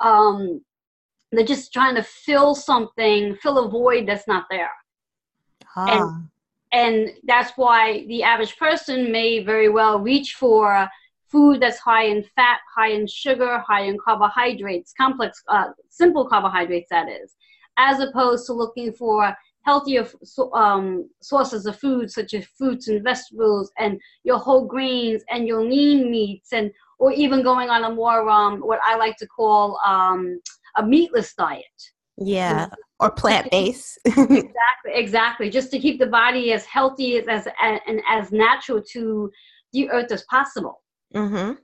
um, 0.00 0.60
they're 1.32 1.44
just 1.44 1.72
trying 1.72 1.94
to 1.94 2.02
fill 2.02 2.54
something 2.54 3.34
fill 3.36 3.64
a 3.64 3.68
void 3.68 4.06
that's 4.06 4.28
not 4.28 4.46
there 4.50 4.70
ah. 5.76 5.86
and 5.88 6.28
and 6.72 7.10
that's 7.24 7.52
why 7.56 8.04
the 8.08 8.24
average 8.24 8.56
person 8.56 9.12
may 9.12 9.44
very 9.44 9.68
well 9.68 10.00
reach 10.00 10.34
for 10.34 10.88
food 11.34 11.60
that's 11.60 11.78
high 11.78 12.04
in 12.04 12.24
fat, 12.36 12.58
high 12.74 12.90
in 12.90 13.06
sugar, 13.08 13.58
high 13.66 13.82
in 13.82 13.98
carbohydrates, 13.98 14.92
complex, 14.96 15.42
uh, 15.48 15.66
simple 15.88 16.24
carbohydrates, 16.24 16.88
that 16.90 17.08
is, 17.08 17.34
as 17.76 17.98
opposed 18.00 18.46
to 18.46 18.52
looking 18.52 18.92
for 18.92 19.34
healthier 19.64 20.06
um, 20.52 21.08
sources 21.22 21.66
of 21.66 21.78
food 21.78 22.10
such 22.10 22.34
as 22.34 22.44
fruits 22.56 22.88
and 22.88 23.02
vegetables 23.02 23.70
and 23.78 23.98
your 24.22 24.38
whole 24.38 24.66
grains 24.66 25.22
and 25.30 25.46
your 25.46 25.64
lean 25.64 26.10
meats 26.10 26.52
and 26.52 26.70
or 26.98 27.12
even 27.12 27.42
going 27.42 27.70
on 27.70 27.84
a 27.84 27.90
more 27.90 28.28
um, 28.28 28.60
what 28.60 28.78
I 28.84 28.96
like 28.96 29.16
to 29.16 29.26
call 29.26 29.78
um, 29.84 30.40
a 30.76 30.86
meatless 30.86 31.34
diet. 31.34 31.64
Yeah, 32.16 32.68
or 33.00 33.10
plant 33.10 33.50
based. 33.50 33.98
exactly, 34.06 34.52
exactly. 34.92 35.50
Just 35.50 35.70
to 35.72 35.80
keep 35.80 35.98
the 35.98 36.06
body 36.06 36.52
as 36.52 36.64
healthy 36.64 37.16
as, 37.16 37.26
as 37.28 37.48
and 37.58 38.00
as 38.08 38.30
natural 38.30 38.80
to 38.92 39.30
the 39.72 39.90
earth 39.90 40.12
as 40.12 40.22
possible. 40.24 40.82
Mm-hmm. 41.14 41.54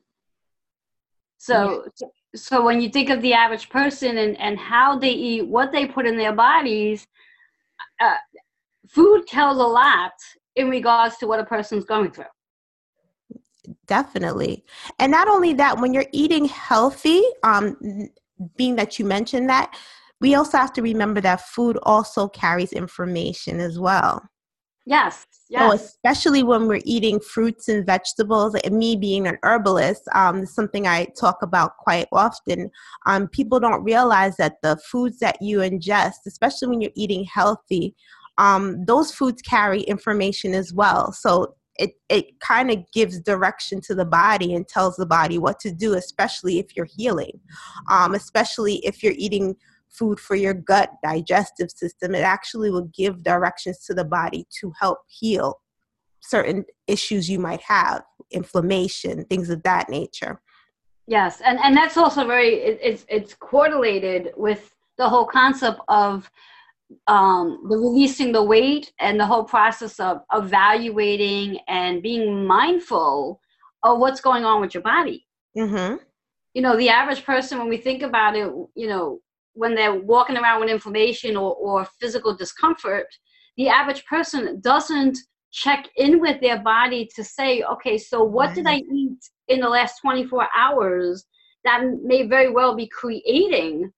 So, 1.39 1.87
yeah. 2.01 2.09
so 2.35 2.65
when 2.65 2.81
you 2.81 2.89
think 2.89 3.11
of 3.11 3.23
the 3.23 3.33
average 3.33 3.71
person 3.71 4.19
and, 4.19 4.39
and 4.39 4.59
how 4.59 4.99
they 4.99 5.13
eat, 5.13 5.47
what 5.47 5.71
they 5.71 5.87
put 5.87 6.07
in 6.07 6.17
their 6.17 6.35
bodies, 6.35 7.07
uh, 8.01 8.15
food 8.89 9.27
tells 9.27 9.59
a 9.59 9.67
lot 9.67 10.13
in 10.57 10.69
regards 10.69 11.17
to 11.19 11.27
what 11.27 11.41
a 11.41 11.45
person's 11.45 11.85
going 11.85 12.11
through. 12.11 12.25
Definitely. 13.87 14.65
And 14.99 15.13
not 15.13 15.29
only 15.29 15.53
that, 15.55 15.79
when 15.79 15.93
you're 15.93 16.07
eating 16.13 16.47
healthy, 16.47 17.23
um, 17.43 17.77
being 18.57 18.77
that 18.77 18.99
you 18.99 19.05
mentioned 19.05 19.49
that, 19.49 19.77
we 20.21 20.35
also 20.35 20.59
have 20.59 20.73
to 20.75 20.83
remember 20.83 21.21
that 21.21 21.43
food 21.43 21.79
also 21.83 22.29
carries 22.29 22.73
information 22.73 23.61
as 23.61 23.79
well. 23.79 24.23
Yes. 24.87 25.27
Yes. 25.51 25.69
So 25.69 25.75
especially 25.75 26.45
when 26.45 26.69
we're 26.69 26.81
eating 26.85 27.19
fruits 27.19 27.69
and 27.69 27.85
vegetables, 27.85 28.55
and 28.55 28.79
me 28.79 28.95
being 28.95 29.27
an 29.27 29.37
herbalist, 29.43 30.03
um, 30.15 30.47
something 30.47 30.87
I 30.87 31.07
talk 31.19 31.39
about 31.43 31.77
quite 31.79 32.07
often. 32.13 32.71
Um, 33.07 33.27
people 33.27 33.59
don't 33.59 33.83
realize 33.83 34.37
that 34.37 34.63
the 34.63 34.77
foods 34.77 35.19
that 35.19 35.43
you 35.43 35.59
ingest, 35.59 36.27
especially 36.27 36.69
when 36.69 36.81
you're 36.81 36.93
eating 36.95 37.25
healthy, 37.25 37.97
um, 38.39 38.85
those 38.85 39.13
foods 39.13 39.43
carry 39.43 39.81
information 39.83 40.55
as 40.55 40.73
well. 40.73 41.13
So 41.13 41.57
it, 41.81 41.95
it 42.09 42.39
kind 42.39 42.71
of 42.71 42.79
gives 42.93 43.19
direction 43.19 43.81
to 43.83 43.95
the 43.95 44.05
body 44.05 44.55
and 44.55 44.69
tells 44.69 44.95
the 44.97 45.07
body 45.07 45.39
what 45.39 45.59
to 45.61 45.73
do, 45.73 45.95
especially 45.95 46.61
if 46.61 46.77
you're 46.77 46.89
healing, 46.97 47.41
um, 47.91 48.15
especially 48.15 48.77
if 48.87 49.03
you're 49.03 49.15
eating 49.17 49.57
food 49.91 50.21
for 50.21 50.37
your 50.37 50.55
gut 50.55 50.91
digestive 51.03 51.71
system. 51.71 52.15
It 52.15 52.21
actually 52.23 52.71
will 52.71 52.91
give 52.97 53.23
directions 53.23 53.85
to 53.87 53.95
the 53.95 54.05
body 54.05 54.47
to 54.61 54.73
help 54.81 54.99
heal 55.09 55.61
certain 56.21 56.65
issues 56.87 57.29
you 57.29 57.39
might 57.39 57.63
have, 57.63 58.03
inflammation, 58.31 59.25
things 59.25 59.51
of 59.51 59.63
that 59.63 59.89
nature. 59.89 60.41
Yes, 61.07 61.41
and 61.41 61.59
and 61.59 61.77
that's 61.77 61.97
also 61.97 62.27
very 62.27 62.55
it, 62.55 62.79
it's 62.83 63.05
it's 63.09 63.35
correlated 63.35 64.33
with 64.37 64.75
the 64.97 65.09
whole 65.09 65.27
concept 65.27 65.81
of 65.89 66.31
um, 67.07 67.67
the 67.69 67.77
releasing 67.77 68.33
the 68.33 68.43
weight 68.43 68.93
and 69.01 69.19
the 69.19 69.27
whole 69.27 69.45
process 69.45 69.99
of 69.99 70.23
evaluating 70.33 71.59
and 71.69 72.03
being 72.03 72.47
mindful 72.47 73.41
of 73.83 73.99
what's 73.99 74.21
going 74.21 74.45
on 74.45 74.61
with 74.61 74.75
your 74.75 74.83
body. 74.83 75.27
Mm-hmm. 75.57 75.97
You 76.55 76.63
know, 76.63 76.77
the 76.77 76.89
average 76.89 77.25
person, 77.25 77.59
when 77.59 77.69
we 77.69 77.77
think 77.77 78.03
about 78.03 78.37
it, 78.37 78.53
you 78.75 78.89
know, 78.89 79.21
when 79.55 79.75
they're 79.75 79.95
walking 79.95 80.37
around 80.37 80.61
with 80.61 80.71
inflammation 80.71 81.37
or, 81.37 81.55
or 81.55 81.87
physical 82.01 82.35
discomfort, 82.35 83.07
the 83.57 83.69
average 83.69 84.05
person 84.07 84.61
doesn't 84.61 85.19
check 85.53 85.89
in 85.97 86.21
with 86.21 86.41
their 86.41 86.61
body 86.63 87.09
to 87.17 87.25
say, 87.25 87.63
okay, 87.63 87.99
so 87.99 88.23
what 88.23 88.55
did 88.55 88.67
I 88.67 88.77
eat 88.77 89.19
in 89.49 89.61
the 89.61 89.69
last 89.69 90.01
24 90.01 90.49
hours 90.57 91.27
that 91.65 91.85
may 92.03 92.27
very 92.27 92.51
well 92.51 92.75
be 92.75 92.89
creating 92.89 93.93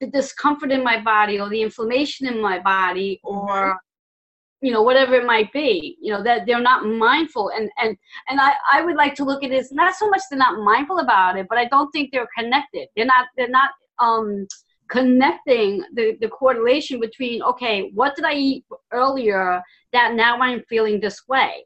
the 0.00 0.06
discomfort 0.06 0.72
in 0.72 0.82
my 0.82 1.00
body 1.00 1.38
or 1.38 1.48
the 1.48 1.62
inflammation 1.62 2.26
in 2.26 2.40
my 2.40 2.58
body 2.58 3.20
or 3.22 3.48
mm-hmm. 3.48 4.66
you 4.66 4.72
know 4.72 4.82
whatever 4.82 5.14
it 5.14 5.24
might 5.24 5.50
be 5.52 5.96
you 6.00 6.12
know 6.12 6.22
that 6.22 6.44
they're 6.46 6.60
not 6.60 6.84
mindful. 6.84 7.50
And 7.56 7.70
and 7.78 7.96
and 8.28 8.40
i 8.40 8.52
i 8.72 8.82
would 8.82 8.96
like 8.96 9.14
to 9.16 9.24
look 9.24 9.42
at 9.42 9.50
this 9.50 9.72
not 9.72 9.94
so 9.94 10.08
much 10.10 10.20
they're 10.28 10.38
not 10.38 10.62
mindful 10.62 10.98
about 10.98 11.38
it 11.38 11.46
but 11.48 11.58
i 11.58 11.66
don't 11.66 11.90
think 11.92 12.10
they're 12.12 12.28
connected. 12.36 12.88
They're 12.96 13.06
not 13.06 13.26
they're 13.36 13.48
not 13.48 13.70
um 13.98 14.46
connecting 14.88 15.82
the, 15.94 16.16
the 16.20 16.28
correlation 16.28 17.00
between 17.00 17.42
okay 17.42 17.90
what 17.94 18.14
did 18.14 18.24
i 18.24 18.32
eat 18.32 18.64
earlier 18.92 19.62
that 19.92 20.14
now 20.14 20.38
i'm 20.40 20.62
feeling 20.68 21.00
this 21.00 21.22
way? 21.28 21.64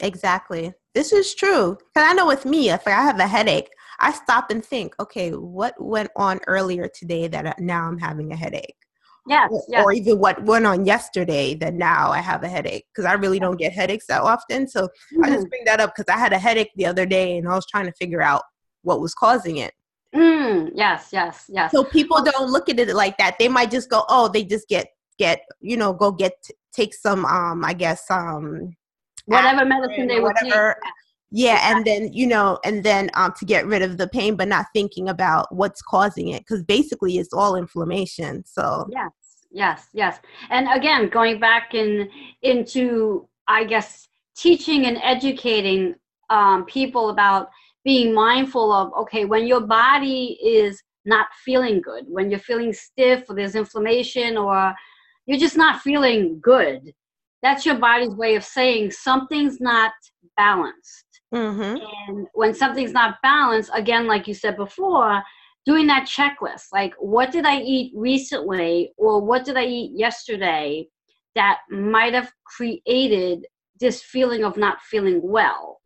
Exactly. 0.00 0.72
This 0.94 1.12
is 1.12 1.34
true. 1.34 1.76
Because 1.76 2.10
i 2.10 2.12
know 2.12 2.26
with 2.26 2.44
me 2.44 2.70
if 2.70 2.86
i 2.86 2.90
have 2.90 3.18
a 3.18 3.26
headache 3.26 3.70
i 4.00 4.12
stop 4.12 4.50
and 4.50 4.64
think 4.64 4.94
okay 4.98 5.30
what 5.30 5.74
went 5.78 6.10
on 6.16 6.40
earlier 6.46 6.88
today 6.88 7.28
that 7.28 7.58
now 7.60 7.86
i'm 7.86 7.98
having 7.98 8.32
a 8.32 8.36
headache? 8.36 8.76
Yes, 9.28 9.50
or, 9.52 9.62
yes. 9.68 9.84
or 9.84 9.92
even 9.92 10.18
what 10.18 10.42
went 10.42 10.66
on 10.66 10.84
yesterday 10.84 11.54
that 11.56 11.74
now 11.74 12.10
i 12.10 12.18
have 12.18 12.42
a 12.42 12.48
headache? 12.48 12.86
Because 12.92 13.04
i 13.04 13.12
really 13.12 13.38
don't 13.38 13.58
get 13.58 13.72
headaches 13.72 14.06
that 14.06 14.22
often. 14.22 14.66
So 14.66 14.86
mm-hmm. 14.86 15.24
i 15.24 15.28
just 15.28 15.40
mm-hmm. 15.40 15.48
bring 15.48 15.64
that 15.66 15.80
up 15.80 15.94
because 15.94 16.12
i 16.12 16.18
had 16.18 16.32
a 16.32 16.38
headache 16.38 16.70
the 16.76 16.86
other 16.86 17.06
day 17.06 17.36
and 17.36 17.48
i 17.48 17.54
was 17.54 17.66
trying 17.66 17.86
to 17.86 17.92
figure 17.92 18.22
out 18.22 18.42
what 18.82 19.00
was 19.00 19.14
causing 19.14 19.58
it 19.58 19.72
Mm, 20.14 20.70
yes, 20.74 21.08
yes, 21.12 21.46
yes. 21.48 21.70
So 21.70 21.84
people 21.84 22.22
don't 22.22 22.50
look 22.50 22.68
at 22.68 22.78
it 22.78 22.94
like 22.94 23.16
that. 23.18 23.38
They 23.38 23.48
might 23.48 23.70
just 23.70 23.88
go, 23.88 24.04
"Oh, 24.08 24.28
they 24.28 24.44
just 24.44 24.68
get 24.68 24.88
get 25.18 25.42
you 25.60 25.76
know 25.76 25.92
go 25.92 26.12
get 26.12 26.32
take 26.72 26.94
some 26.94 27.24
um 27.24 27.64
I 27.64 27.72
guess 27.72 28.10
um 28.10 28.74
whatever 29.26 29.64
medicine 29.64 30.06
they 30.06 30.20
would 30.20 30.34
whatever. 30.34 30.76
Take. 30.82 30.92
Yeah, 31.34 31.54
exactly. 31.54 31.76
and 31.76 31.86
then 31.86 32.12
you 32.12 32.26
know, 32.26 32.58
and 32.64 32.84
then 32.84 33.10
um 33.14 33.32
to 33.38 33.46
get 33.46 33.66
rid 33.66 33.82
of 33.82 33.96
the 33.96 34.08
pain, 34.08 34.36
but 34.36 34.48
not 34.48 34.66
thinking 34.74 35.08
about 35.08 35.54
what's 35.54 35.80
causing 35.80 36.28
it, 36.28 36.40
because 36.40 36.62
basically 36.62 37.16
it's 37.16 37.32
all 37.32 37.56
inflammation. 37.56 38.44
So 38.44 38.86
yes, 38.90 39.12
yes, 39.50 39.86
yes. 39.94 40.20
And 40.50 40.68
again, 40.68 41.08
going 41.08 41.40
back 41.40 41.74
in 41.74 42.10
into 42.42 43.28
I 43.48 43.64
guess 43.64 44.08
teaching 44.36 44.86
and 44.86 44.98
educating 45.02 45.94
um, 46.30 46.64
people 46.64 47.10
about 47.10 47.48
being 47.84 48.14
mindful 48.14 48.72
of 48.72 48.92
okay 48.94 49.24
when 49.24 49.46
your 49.46 49.60
body 49.60 50.38
is 50.42 50.82
not 51.04 51.26
feeling 51.44 51.80
good 51.80 52.04
when 52.08 52.30
you're 52.30 52.38
feeling 52.38 52.72
stiff 52.72 53.24
or 53.28 53.34
there's 53.34 53.54
inflammation 53.54 54.36
or 54.36 54.74
you're 55.26 55.38
just 55.38 55.56
not 55.56 55.80
feeling 55.80 56.38
good 56.40 56.92
that's 57.42 57.66
your 57.66 57.74
body's 57.74 58.14
way 58.14 58.36
of 58.36 58.44
saying 58.44 58.90
something's 58.90 59.60
not 59.60 59.92
balanced 60.36 61.20
mm-hmm. 61.34 61.84
and 62.08 62.26
when 62.34 62.54
something's 62.54 62.92
not 62.92 63.16
balanced 63.22 63.70
again 63.74 64.06
like 64.06 64.28
you 64.28 64.34
said 64.34 64.56
before 64.56 65.22
doing 65.66 65.86
that 65.86 66.08
checklist 66.08 66.66
like 66.72 66.94
what 66.98 67.32
did 67.32 67.44
i 67.44 67.60
eat 67.60 67.92
recently 67.96 68.92
or 68.96 69.20
what 69.20 69.44
did 69.44 69.56
i 69.56 69.64
eat 69.64 69.90
yesterday 69.94 70.86
that 71.34 71.58
might 71.70 72.14
have 72.14 72.30
created 72.44 73.46
this 73.80 74.02
feeling 74.02 74.44
of 74.44 74.56
not 74.56 74.80
feeling 74.82 75.20
well 75.22 75.80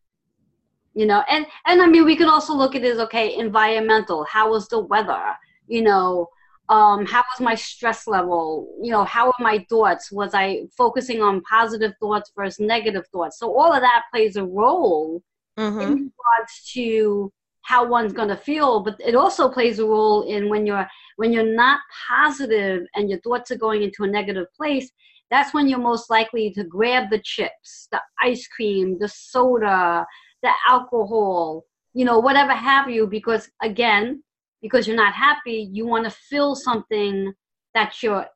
you 0.96 1.06
know? 1.06 1.22
And 1.28 1.46
and 1.66 1.80
i 1.82 1.86
mean 1.86 2.04
we 2.04 2.16
can 2.16 2.28
also 2.28 2.54
look 2.54 2.74
at 2.74 2.82
this 2.82 2.98
okay 2.98 3.36
environmental. 3.36 4.24
How 4.24 4.50
was 4.50 4.66
the 4.68 4.80
weather? 4.80 5.24
You 5.68 5.82
know 5.82 6.28
um, 6.68 7.06
how 7.06 7.18
was 7.18 7.40
my 7.40 7.54
stress 7.54 8.08
level? 8.08 8.66
You 8.82 8.90
know 8.90 9.04
how 9.04 9.26
are 9.26 9.40
my 9.40 9.64
thoughts? 9.68 10.10
Was 10.10 10.32
i 10.34 10.62
focusing 10.76 11.22
on 11.22 11.40
positive 11.42 11.92
thoughts 12.00 12.32
versus 12.36 12.58
negative 12.58 13.06
thoughts? 13.12 13.38
So 13.38 13.56
all 13.56 13.72
of 13.72 13.82
that 13.82 14.02
plays 14.12 14.36
a 14.36 14.44
role 14.44 15.22
mm-hmm. 15.58 15.80
in 15.80 15.88
regards 15.88 16.72
to 16.74 17.32
how 17.62 17.84
one's 17.84 18.12
going 18.12 18.28
to 18.28 18.36
feel 18.36 18.80
but 18.80 18.96
it 19.04 19.16
also 19.16 19.48
plays 19.48 19.80
a 19.80 19.84
role 19.84 20.22
in 20.22 20.48
when 20.48 20.64
you're 20.64 20.86
when 21.16 21.32
you're 21.32 21.54
not 21.54 21.80
positive 22.08 22.82
and 22.94 23.10
your 23.10 23.18
thoughts 23.20 23.50
are 23.50 23.56
going 23.56 23.82
into 23.82 24.04
a 24.04 24.06
negative 24.06 24.46
place 24.56 24.88
that's 25.32 25.52
when 25.52 25.66
you're 25.66 25.80
most 25.80 26.08
likely 26.08 26.48
to 26.52 26.62
grab 26.62 27.10
the 27.10 27.18
chips 27.24 27.88
the 27.90 28.00
ice 28.22 28.46
cream 28.46 28.96
the 29.00 29.08
soda 29.08 30.06
the 30.42 30.50
alcohol 30.68 31.64
you 31.94 32.04
know 32.04 32.18
whatever 32.18 32.52
have 32.52 32.90
you 32.90 33.06
because 33.06 33.48
again 33.62 34.22
because 34.62 34.86
you're 34.86 34.96
not 34.96 35.14
happy 35.14 35.68
you 35.72 35.86
want 35.86 36.04
to 36.04 36.10
feel 36.10 36.54
something 36.54 37.32
that 37.74 38.02
you're 38.02 38.26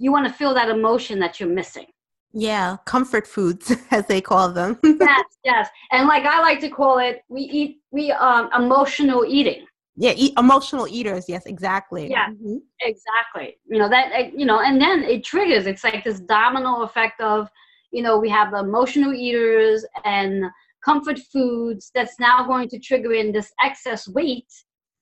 you 0.00 0.10
want 0.10 0.26
to 0.26 0.32
feel 0.32 0.54
that 0.54 0.70
emotion 0.70 1.20
that 1.20 1.38
you're 1.38 1.48
missing. 1.48 1.86
Yeah 2.32 2.78
comfort 2.86 3.26
foods 3.26 3.72
as 3.90 4.06
they 4.06 4.20
call 4.20 4.50
them. 4.52 4.78
Yes 4.82 5.26
yes. 5.44 5.68
And 5.92 6.08
like 6.08 6.24
i 6.24 6.40
like 6.40 6.60
to 6.60 6.70
call 6.70 6.98
it 6.98 7.22
we 7.28 7.42
eat 7.42 7.80
we 7.90 8.10
um 8.12 8.48
emotional 8.56 9.24
eating. 9.26 9.66
Yeah 9.96 10.14
eat, 10.16 10.32
emotional 10.38 10.86
eaters 10.88 11.24
yes 11.28 11.44
exactly. 11.46 12.08
Yeah 12.10 12.28
mm-hmm. 12.30 12.58
exactly. 12.80 13.58
You 13.68 13.78
know 13.78 13.88
that 13.88 14.32
you 14.38 14.46
know 14.46 14.60
and 14.60 14.80
then 14.80 15.04
it 15.04 15.24
triggers 15.24 15.66
it's 15.66 15.84
like 15.84 16.02
this 16.04 16.20
domino 16.20 16.82
effect 16.82 17.20
of 17.20 17.48
you 17.92 18.02
know 18.02 18.18
we 18.18 18.28
have 18.30 18.52
the 18.52 18.60
emotional 18.60 19.12
eaters 19.12 19.84
and 20.04 20.44
comfort 20.84 21.18
foods 21.32 21.90
that's 21.94 22.18
now 22.18 22.46
going 22.46 22.68
to 22.68 22.78
trigger 22.78 23.12
in 23.12 23.32
this 23.32 23.52
excess 23.62 24.08
weight 24.08 24.50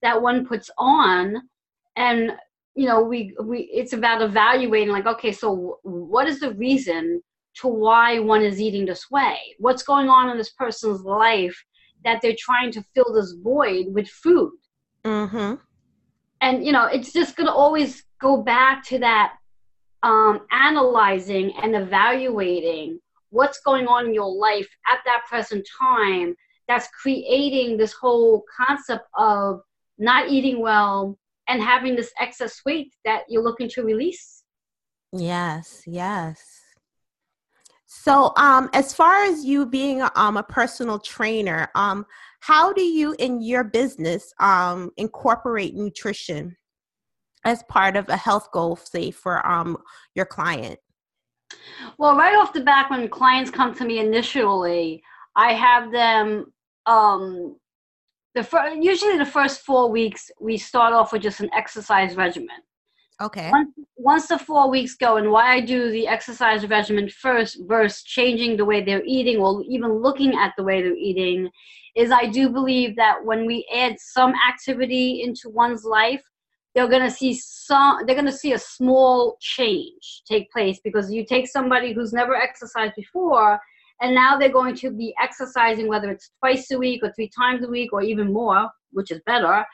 that 0.02 0.20
one 0.20 0.46
puts 0.46 0.70
on. 0.78 1.36
And 1.96 2.32
you 2.74 2.86
know 2.86 3.02
we 3.02 3.34
we 3.42 3.68
it's 3.72 3.92
about 3.92 4.22
evaluating 4.22 4.90
like 4.90 5.06
okay 5.06 5.32
so 5.32 5.78
what 5.82 6.28
is 6.28 6.38
the 6.38 6.54
reason 6.54 7.20
to 7.56 7.66
why 7.66 8.20
one 8.20 8.42
is 8.42 8.60
eating 8.60 8.86
this 8.86 9.10
way? 9.10 9.36
What's 9.58 9.82
going 9.82 10.08
on 10.08 10.30
in 10.30 10.38
this 10.38 10.50
person's 10.50 11.00
life 11.00 11.56
that 12.04 12.20
they're 12.22 12.36
trying 12.38 12.70
to 12.72 12.84
fill 12.94 13.12
this 13.12 13.34
void 13.42 13.86
with 13.88 14.08
food? 14.08 14.52
Mm-hmm. 15.04 15.54
and 16.40 16.66
you 16.66 16.72
know 16.72 16.86
it's 16.86 17.12
just 17.12 17.36
going 17.36 17.46
to 17.46 17.52
always 17.52 18.04
go 18.20 18.42
back 18.42 18.84
to 18.84 18.98
that 18.98 19.34
um, 20.02 20.40
analyzing 20.50 21.52
and 21.62 21.74
evaluating 21.74 22.98
what's 23.30 23.60
going 23.60 23.86
on 23.86 24.06
in 24.06 24.14
your 24.14 24.32
life 24.32 24.68
at 24.86 24.98
that 25.04 25.22
present 25.28 25.66
time 25.78 26.34
that's 26.66 26.88
creating 26.88 27.76
this 27.76 27.92
whole 27.92 28.44
concept 28.56 29.06
of 29.16 29.60
not 29.98 30.28
eating 30.28 30.60
well, 30.60 31.18
and 31.48 31.62
having 31.62 31.96
this 31.96 32.12
excess 32.20 32.60
weight 32.64 32.94
that 33.04 33.22
you're 33.28 33.42
looking 33.42 33.68
to 33.70 33.82
release. 33.82 34.44
Yes, 35.12 35.82
yes. 35.86 36.40
So, 37.86 38.32
um, 38.36 38.68
as 38.74 38.92
far 38.92 39.24
as 39.24 39.46
you 39.46 39.64
being 39.64 40.06
um, 40.14 40.36
a 40.36 40.42
personal 40.42 40.98
trainer, 40.98 41.70
um, 41.74 42.04
how 42.40 42.72
do 42.72 42.82
you 42.82 43.16
in 43.18 43.40
your 43.40 43.64
business 43.64 44.32
um, 44.38 44.90
incorporate 44.98 45.74
nutrition 45.74 46.54
as 47.44 47.62
part 47.64 47.96
of 47.96 48.08
a 48.10 48.16
health 48.16 48.50
goal, 48.52 48.76
say 48.76 49.10
for 49.10 49.44
um, 49.46 49.78
your 50.14 50.26
client? 50.26 50.78
Well, 51.98 52.16
right 52.16 52.36
off 52.36 52.52
the 52.52 52.60
back, 52.60 52.90
when 52.90 53.08
clients 53.08 53.50
come 53.50 53.74
to 53.74 53.84
me 53.84 53.98
initially, 53.98 55.02
I 55.36 55.52
have 55.52 55.90
them 55.92 56.52
um, 56.86 57.56
the 58.34 58.42
fir- 58.42 58.76
usually 58.80 59.18
the 59.18 59.26
first 59.26 59.62
four 59.62 59.90
weeks 59.90 60.30
we 60.40 60.56
start 60.56 60.92
off 60.92 61.12
with 61.12 61.22
just 61.22 61.40
an 61.40 61.50
exercise 61.52 62.16
regimen. 62.16 62.56
Okay. 63.20 63.50
Once, 63.50 63.70
once 63.96 64.26
the 64.28 64.38
four 64.38 64.70
weeks 64.70 64.94
go, 64.94 65.16
and 65.16 65.30
why 65.30 65.54
I 65.54 65.60
do 65.60 65.90
the 65.90 66.06
exercise 66.06 66.64
regimen 66.68 67.08
first 67.08 67.58
versus 67.66 68.04
changing 68.04 68.56
the 68.56 68.64
way 68.64 68.80
they're 68.80 69.02
eating 69.04 69.38
or 69.38 69.64
even 69.68 70.00
looking 70.00 70.34
at 70.36 70.54
the 70.56 70.62
way 70.62 70.82
they're 70.82 70.94
eating, 70.94 71.50
is 71.96 72.12
I 72.12 72.26
do 72.26 72.48
believe 72.48 72.94
that 72.94 73.24
when 73.24 73.44
we 73.44 73.66
add 73.74 73.96
some 73.98 74.32
activity 74.48 75.22
into 75.22 75.48
one's 75.48 75.84
life, 75.84 76.22
they're 76.74 76.88
going 76.88 77.02
to 77.02 77.10
see 77.10 77.34
some 77.34 78.06
they're 78.06 78.14
going 78.14 78.26
to 78.26 78.32
see 78.32 78.52
a 78.52 78.58
small 78.58 79.36
change 79.40 80.22
take 80.26 80.50
place 80.50 80.80
because 80.84 81.12
you 81.12 81.24
take 81.24 81.48
somebody 81.48 81.92
who's 81.92 82.12
never 82.12 82.34
exercised 82.34 82.94
before 82.96 83.58
and 84.00 84.14
now 84.14 84.38
they're 84.38 84.48
going 84.48 84.76
to 84.76 84.90
be 84.90 85.14
exercising 85.20 85.88
whether 85.88 86.10
it's 86.10 86.30
twice 86.38 86.70
a 86.70 86.78
week 86.78 87.00
or 87.02 87.12
three 87.12 87.30
times 87.36 87.64
a 87.64 87.68
week 87.68 87.92
or 87.92 88.02
even 88.02 88.32
more 88.32 88.68
which 88.92 89.10
is 89.10 89.20
better 89.26 89.64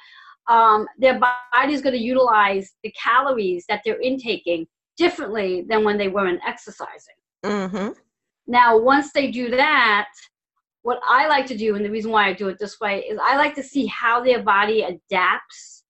um, 0.46 0.86
their 0.98 1.18
body 1.18 1.72
is 1.72 1.80
going 1.80 1.94
to 1.94 2.02
utilize 2.02 2.72
the 2.82 2.92
calories 3.02 3.64
that 3.68 3.80
they're 3.84 4.00
intaking 4.00 4.66
differently 4.98 5.64
than 5.68 5.84
when 5.84 5.96
they 5.96 6.08
weren't 6.08 6.40
exercising 6.46 7.14
mm-hmm. 7.44 7.90
now 8.46 8.78
once 8.78 9.10
they 9.12 9.30
do 9.30 9.50
that 9.50 10.08
what 10.82 11.00
i 11.08 11.26
like 11.26 11.46
to 11.46 11.56
do 11.56 11.74
and 11.74 11.84
the 11.84 11.90
reason 11.90 12.10
why 12.10 12.28
i 12.28 12.32
do 12.32 12.48
it 12.48 12.58
this 12.58 12.78
way 12.80 13.00
is 13.00 13.18
i 13.22 13.36
like 13.36 13.54
to 13.54 13.62
see 13.62 13.86
how 13.86 14.22
their 14.22 14.42
body 14.42 14.82
adapts 14.82 15.83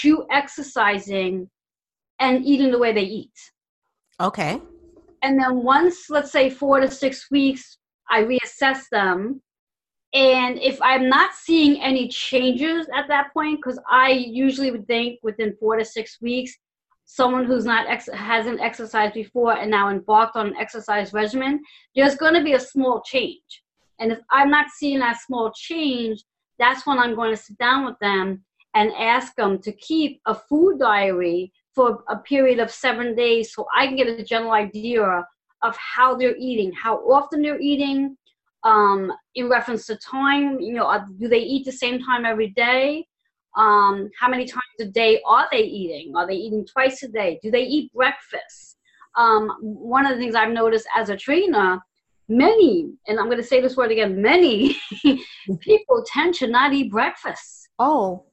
to 0.00 0.26
exercising 0.30 1.48
and 2.18 2.44
eating 2.44 2.70
the 2.70 2.78
way 2.78 2.92
they 2.92 3.02
eat. 3.02 3.32
Okay. 4.20 4.60
And 5.22 5.38
then 5.38 5.62
once 5.62 6.08
let's 6.08 6.32
say 6.32 6.50
four 6.50 6.80
to 6.80 6.90
six 6.90 7.30
weeks 7.30 7.78
i 8.10 8.22
reassess 8.22 8.82
them. 8.90 9.42
And 10.14 10.58
if 10.58 10.80
i'm 10.82 11.08
not 11.08 11.34
seeing 11.34 11.82
any 11.82 12.08
changes 12.08 12.86
at 12.94 13.08
that 13.08 13.32
point 13.32 13.58
because 13.58 13.80
i 13.90 14.10
usually 14.10 14.70
would 14.70 14.86
think 14.86 15.18
within 15.22 15.56
four 15.58 15.76
to 15.76 15.84
six 15.84 16.18
weeks 16.20 16.52
someone 17.04 17.44
who's 17.44 17.64
not 17.64 17.88
ex- 17.88 18.08
hasn't 18.14 18.60
exercised 18.60 19.14
before 19.14 19.54
and 19.56 19.70
now 19.70 19.90
embarked 19.90 20.36
on 20.36 20.48
an 20.48 20.56
exercise 20.56 21.12
regimen 21.12 21.60
there's 21.94 22.14
going 22.14 22.34
to 22.34 22.44
be 22.44 22.54
a 22.54 22.60
small 22.60 23.02
change. 23.02 23.62
And 23.98 24.12
if 24.12 24.18
i'm 24.30 24.50
not 24.50 24.66
seeing 24.70 25.00
that 25.00 25.20
small 25.26 25.52
change 25.54 26.22
that's 26.58 26.86
when 26.86 26.98
i'm 26.98 27.14
going 27.14 27.34
to 27.34 27.42
sit 27.42 27.56
down 27.58 27.84
with 27.84 27.98
them 28.00 28.44
and 28.74 28.92
ask 28.98 29.34
them 29.36 29.60
to 29.62 29.72
keep 29.72 30.20
a 30.26 30.34
food 30.34 30.78
diary 30.78 31.52
for 31.74 32.02
a 32.08 32.16
period 32.16 32.58
of 32.58 32.70
seven 32.70 33.14
days 33.14 33.54
so 33.54 33.66
I 33.76 33.86
can 33.86 33.96
get 33.96 34.08
a 34.08 34.22
general 34.22 34.52
idea 34.52 35.26
of 35.62 35.76
how 35.76 36.16
they're 36.16 36.36
eating, 36.36 36.72
how 36.72 36.96
often 37.10 37.42
they're 37.42 37.60
eating, 37.60 38.16
um, 38.64 39.12
in 39.34 39.48
reference 39.48 39.86
to 39.86 39.96
time. 39.96 40.60
You 40.60 40.74
know, 40.74 40.86
uh, 40.86 41.04
do 41.18 41.28
they 41.28 41.38
eat 41.40 41.64
the 41.64 41.72
same 41.72 42.02
time 42.02 42.24
every 42.24 42.50
day? 42.50 43.06
Um, 43.56 44.08
how 44.18 44.28
many 44.28 44.46
times 44.46 44.62
a 44.80 44.86
day 44.86 45.20
are 45.26 45.46
they 45.52 45.62
eating? 45.62 46.14
Are 46.16 46.26
they 46.26 46.34
eating 46.34 46.66
twice 46.66 47.02
a 47.02 47.08
day? 47.08 47.38
Do 47.42 47.50
they 47.50 47.62
eat 47.62 47.92
breakfast? 47.92 48.78
Um, 49.16 49.50
one 49.60 50.06
of 50.06 50.12
the 50.12 50.18
things 50.18 50.34
I've 50.34 50.52
noticed 50.52 50.86
as 50.96 51.10
a 51.10 51.16
trainer, 51.16 51.78
many, 52.28 52.94
and 53.06 53.20
I'm 53.20 53.26
going 53.26 53.36
to 53.36 53.42
say 53.42 53.60
this 53.60 53.76
word 53.76 53.92
again, 53.92 54.22
many 54.22 54.76
people 55.60 56.02
tend 56.06 56.34
to 56.36 56.46
not 56.46 56.72
eat 56.72 56.90
breakfast. 56.90 57.68
Oh, 57.78 58.24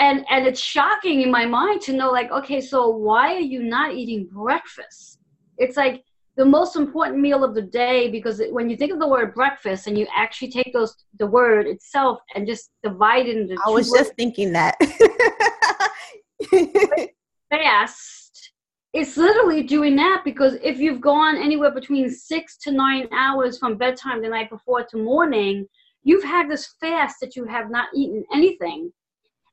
and 0.00 0.24
and 0.30 0.46
it's 0.46 0.60
shocking 0.60 1.20
in 1.20 1.30
my 1.30 1.46
mind 1.46 1.80
to 1.82 1.92
know 1.92 2.10
like 2.10 2.32
okay 2.32 2.60
so 2.60 2.88
why 2.88 3.34
are 3.34 3.46
you 3.54 3.62
not 3.62 3.94
eating 3.94 4.28
breakfast? 4.32 5.18
It's 5.58 5.76
like 5.76 6.02
the 6.36 6.44
most 6.44 6.74
important 6.74 7.20
meal 7.20 7.44
of 7.44 7.54
the 7.54 7.62
day 7.62 8.10
because 8.10 8.42
when 8.50 8.70
you 8.70 8.76
think 8.76 8.92
of 8.92 8.98
the 8.98 9.06
word 9.06 9.34
breakfast 9.34 9.86
and 9.86 9.98
you 9.98 10.06
actually 10.14 10.50
take 10.50 10.72
those 10.72 10.96
the 11.18 11.26
word 11.26 11.66
itself 11.66 12.18
and 12.34 12.46
just 12.46 12.70
divide 12.82 13.26
it 13.26 13.36
into 13.36 13.56
I 13.64 13.70
was 13.70 13.90
just 13.90 14.14
thinking 14.14 14.52
that. 14.52 14.76
Fast 17.50 18.20
it's 18.92 19.16
literally 19.16 19.62
doing 19.62 19.94
that 19.96 20.22
because 20.24 20.54
if 20.62 20.78
you've 20.78 21.00
gone 21.00 21.36
anywhere 21.36 21.70
between 21.70 22.10
six 22.10 22.56
to 22.58 22.72
nine 22.72 23.06
hours 23.12 23.58
from 23.58 23.76
bedtime 23.76 24.20
the 24.20 24.28
night 24.28 24.50
before 24.50 24.84
to 24.84 24.96
morning 24.96 25.66
you've 26.02 26.24
had 26.24 26.50
this 26.50 26.74
fast 26.80 27.16
that 27.20 27.36
you 27.36 27.44
have 27.44 27.70
not 27.70 27.88
eaten 27.94 28.24
anything 28.32 28.90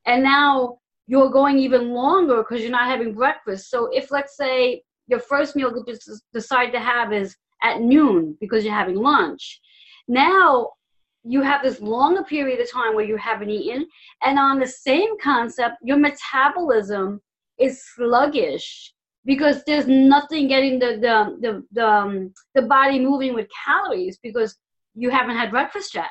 and 0.08 0.24
now 0.24 0.80
you're 1.06 1.30
going 1.30 1.58
even 1.60 1.89
longer 1.91 2.38
because 2.38 2.62
you're 2.62 2.72
not 2.72 2.89
having 2.89 3.13
breakfast. 3.13 3.70
So 3.70 3.89
if 3.93 4.10
let's 4.12 4.36
say 4.36 4.82
your 5.08 5.20
first 5.20 5.56
meal 5.56 5.72
you 5.76 5.86
just 5.86 6.24
decide 6.34 6.72
to 6.72 6.80
have 6.80 7.13
is 7.13 7.36
at 7.63 7.82
noon 7.82 8.36
because 8.41 8.65
you're 8.65 8.74
having 8.74 8.96
lunch, 8.96 9.62
now 10.08 10.72
you 11.24 11.41
have 11.41 11.62
this 11.62 11.82
longer 11.82 12.24
period 12.24 12.60
of 12.60 12.72
time 12.72 12.96
where 12.96 13.06
you 13.06 13.17
haven't 13.17 13.50
eaten, 13.50 13.86
and 14.24 14.39
on 14.39 14.60
the 14.60 14.67
same 14.67 15.17
concept, 15.22 15.76
your 15.84 15.98
metabolism 15.98 17.22
is 17.60 17.84
sluggish 17.96 18.93
because 19.26 19.62
there's 19.65 19.88
nothing 19.88 20.48
getting 20.48 20.80
the 20.80 20.98
the 21.02 21.38
the 21.41 21.63
the, 21.74 21.86
um, 21.86 22.34
the 22.56 22.62
body 22.62 23.00
moving 23.00 23.34
with 23.34 23.48
calories 23.65 24.17
because 24.24 24.58
you 24.96 25.10
haven't 25.10 25.36
had 25.36 25.52
breakfast 25.52 25.93
yet. 25.93 26.10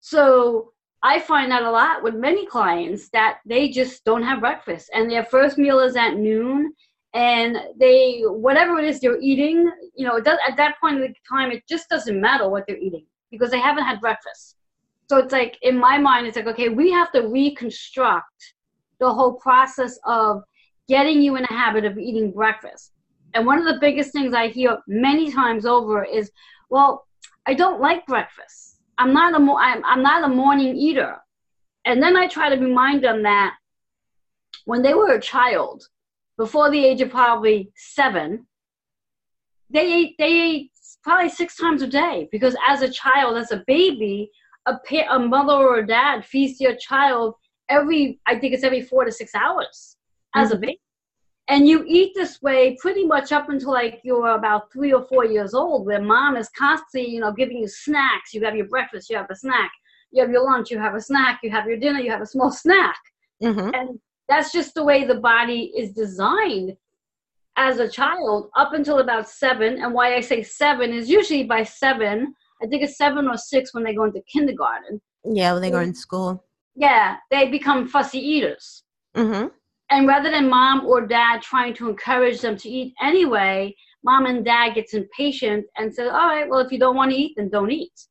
So 0.00 0.72
I 1.06 1.20
find 1.20 1.52
that 1.52 1.62
a 1.62 1.70
lot 1.70 2.02
with 2.02 2.16
many 2.16 2.46
clients 2.46 3.08
that 3.10 3.38
they 3.46 3.68
just 3.68 4.04
don't 4.04 4.24
have 4.24 4.40
breakfast 4.40 4.90
and 4.92 5.08
their 5.08 5.22
first 5.22 5.56
meal 5.56 5.78
is 5.78 5.94
at 5.94 6.16
noon 6.16 6.72
and 7.14 7.58
they 7.78 8.22
whatever 8.24 8.80
it 8.80 8.86
is 8.86 8.98
they're 8.98 9.20
eating, 9.20 9.70
you 9.94 10.04
know, 10.04 10.18
does, 10.18 10.36
at 10.48 10.56
that 10.56 10.80
point 10.80 10.96
in 10.96 11.02
the 11.02 11.14
time 11.32 11.52
it 11.52 11.62
just 11.68 11.88
doesn't 11.88 12.20
matter 12.20 12.48
what 12.48 12.64
they're 12.66 12.84
eating 12.88 13.06
because 13.30 13.52
they 13.52 13.60
haven't 13.60 13.84
had 13.84 14.00
breakfast. 14.00 14.56
So 15.08 15.18
it's 15.18 15.32
like 15.32 15.56
in 15.62 15.78
my 15.78 15.96
mind 15.96 16.26
it's 16.26 16.36
like 16.36 16.48
okay, 16.48 16.70
we 16.70 16.90
have 16.90 17.12
to 17.12 17.28
reconstruct 17.28 18.54
the 18.98 19.14
whole 19.14 19.34
process 19.34 20.00
of 20.04 20.42
getting 20.88 21.22
you 21.22 21.36
in 21.36 21.44
a 21.44 21.52
habit 21.52 21.84
of 21.84 21.98
eating 21.98 22.32
breakfast. 22.32 22.90
And 23.34 23.46
one 23.46 23.58
of 23.58 23.64
the 23.64 23.78
biggest 23.80 24.10
things 24.10 24.34
I 24.34 24.48
hear 24.48 24.78
many 24.88 25.30
times 25.30 25.66
over 25.66 26.02
is, 26.02 26.32
well, 26.68 27.06
I 27.46 27.54
don't 27.54 27.80
like 27.80 28.04
breakfast. 28.06 28.65
I'm 28.98 29.12
not 29.12 29.34
a 29.34 29.38
mo- 29.38 29.58
I'm, 29.58 29.84
I'm 29.84 30.02
not 30.02 30.24
a 30.24 30.28
morning 30.28 30.76
eater. 30.76 31.16
And 31.84 32.02
then 32.02 32.16
I 32.16 32.26
try 32.26 32.48
to 32.48 32.56
remind 32.56 33.04
them 33.04 33.22
that 33.22 33.54
when 34.64 34.82
they 34.82 34.94
were 34.94 35.12
a 35.14 35.20
child, 35.20 35.86
before 36.36 36.70
the 36.70 36.84
age 36.84 37.00
of 37.00 37.10
probably 37.10 37.70
seven, 37.76 38.46
they 39.70 39.92
ate 39.92 40.14
they 40.18 40.40
ate 40.40 40.70
probably 41.02 41.30
six 41.30 41.56
times 41.56 41.82
a 41.82 41.86
day 41.86 42.28
because 42.32 42.56
as 42.66 42.82
a 42.82 42.90
child, 42.90 43.36
as 43.36 43.52
a 43.52 43.62
baby, 43.66 44.30
a, 44.66 44.74
pa- 44.88 45.14
a 45.14 45.18
mother 45.18 45.52
or 45.52 45.78
a 45.78 45.86
dad 45.86 46.24
feeds 46.24 46.58
their 46.58 46.76
child 46.76 47.34
every 47.68 48.20
I 48.26 48.38
think 48.38 48.54
it's 48.54 48.64
every 48.64 48.82
four 48.82 49.04
to 49.04 49.12
six 49.12 49.34
hours 49.34 49.96
as 50.34 50.48
mm-hmm. 50.48 50.56
a 50.56 50.60
baby. 50.60 50.80
And 51.48 51.68
you 51.68 51.84
eat 51.86 52.12
this 52.14 52.42
way 52.42 52.76
pretty 52.80 53.06
much 53.06 53.30
up 53.30 53.48
until 53.48 53.70
like 53.72 54.00
you're 54.02 54.34
about 54.34 54.72
three 54.72 54.92
or 54.92 55.04
four 55.04 55.24
years 55.24 55.54
old, 55.54 55.86
where 55.86 56.02
mom 56.02 56.36
is 56.36 56.48
constantly, 56.48 57.08
you 57.08 57.20
know, 57.20 57.32
giving 57.32 57.58
you 57.58 57.68
snacks. 57.68 58.34
You 58.34 58.44
have 58.44 58.56
your 58.56 58.66
breakfast, 58.66 59.08
you 59.08 59.16
have 59.16 59.30
a 59.30 59.36
snack. 59.36 59.70
You 60.10 60.22
have 60.22 60.30
your 60.30 60.44
lunch, 60.44 60.70
you 60.70 60.78
have 60.78 60.94
a 60.94 61.00
snack. 61.00 61.40
You 61.42 61.50
have 61.50 61.66
your 61.66 61.76
dinner, 61.76 62.00
you 62.00 62.10
have 62.10 62.20
a 62.20 62.26
small 62.26 62.50
snack. 62.64 62.96
Mm-hmm. 63.42 63.74
And 63.74 64.00
that's 64.28 64.52
just 64.52 64.74
the 64.74 64.84
way 64.84 65.04
the 65.04 65.16
body 65.20 65.72
is 65.76 65.92
designed 65.92 66.76
as 67.56 67.78
a 67.78 67.88
child 67.88 68.50
up 68.56 68.72
until 68.72 68.98
about 68.98 69.28
seven. 69.28 69.82
And 69.82 69.94
why 69.94 70.16
I 70.16 70.20
say 70.20 70.42
seven 70.42 70.92
is 70.92 71.08
usually 71.08 71.44
by 71.44 71.62
seven, 71.62 72.34
I 72.62 72.66
think 72.66 72.82
it's 72.82 72.98
seven 72.98 73.28
or 73.28 73.36
six 73.36 73.72
when 73.72 73.84
they 73.84 73.94
go 73.94 74.04
into 74.04 74.20
kindergarten. 74.22 75.00
Yeah, 75.24 75.52
when 75.52 75.62
they 75.62 75.70
go 75.70 75.80
in 75.80 75.94
school. 75.94 76.44
Yeah, 76.74 77.16
they 77.30 77.48
become 77.48 77.88
fussy 77.88 78.18
eaters. 78.18 78.82
Mm-hmm. 79.16 79.48
And 79.90 80.08
rather 80.08 80.30
than 80.30 80.48
mom 80.48 80.86
or 80.86 81.06
dad 81.06 81.42
trying 81.42 81.74
to 81.74 81.88
encourage 81.88 82.40
them 82.40 82.56
to 82.56 82.68
eat 82.68 82.94
anyway, 83.00 83.74
mom 84.02 84.26
and 84.26 84.44
dad 84.44 84.74
gets 84.74 84.94
impatient 84.94 85.66
and 85.76 85.94
says, 85.94 86.10
"All 86.10 86.28
right, 86.28 86.48
well, 86.48 86.60
if 86.60 86.72
you 86.72 86.78
don't 86.78 86.96
want 86.96 87.12
to 87.12 87.16
eat, 87.16 87.34
then 87.36 87.48
don't 87.48 87.70
eat." 87.70 88.08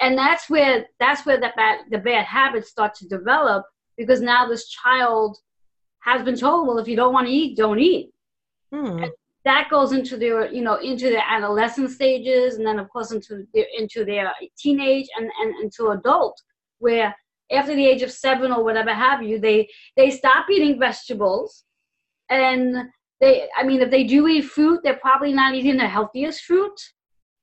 And 0.00 0.16
that's 0.16 0.48
where 0.50 0.86
that's 0.98 1.24
where 1.26 1.38
the 1.38 1.52
bad 1.56 1.80
the 1.90 1.98
bad 1.98 2.24
habits 2.24 2.70
start 2.70 2.94
to 2.96 3.08
develop 3.08 3.66
because 3.96 4.20
now 4.20 4.48
this 4.48 4.68
child 4.68 5.38
has 6.00 6.22
been 6.22 6.36
told, 6.36 6.66
"Well, 6.66 6.78
if 6.78 6.88
you 6.88 6.96
don't 6.96 7.12
want 7.12 7.26
to 7.28 7.32
eat, 7.32 7.56
don't 7.56 7.78
eat." 7.78 8.10
Hmm. 8.72 9.04
that 9.44 9.68
goes 9.68 9.92
into 9.92 10.16
their 10.16 10.52
you 10.52 10.62
know 10.62 10.76
into 10.76 11.10
their 11.10 11.24
adolescent 11.28 11.90
stages 11.90 12.56
and 12.56 12.66
then 12.66 12.78
of 12.78 12.88
course 12.90 13.10
into 13.10 13.46
their 13.52 13.66
into 13.76 14.04
their 14.04 14.32
teenage 14.56 15.08
and, 15.16 15.30
and 15.40 15.54
into 15.62 15.88
adult 15.88 16.40
where 16.78 17.14
after 17.50 17.74
the 17.74 17.86
age 17.86 18.02
of 18.02 18.12
seven 18.12 18.52
or 18.52 18.62
whatever 18.62 18.92
have 18.92 19.22
you 19.22 19.38
they 19.38 19.68
they 19.96 20.10
stop 20.10 20.46
eating 20.50 20.78
vegetables. 20.78 21.64
And 22.28 22.76
they 23.20 23.48
i 23.56 23.62
mean 23.62 23.82
if 23.82 23.90
they 23.90 24.04
do 24.04 24.28
eat 24.28 24.46
fruit 24.46 24.80
they're 24.82 24.96
probably 24.96 25.32
not 25.32 25.54
eating 25.54 25.76
the 25.76 25.88
healthiest 25.88 26.42
fruit. 26.42 26.78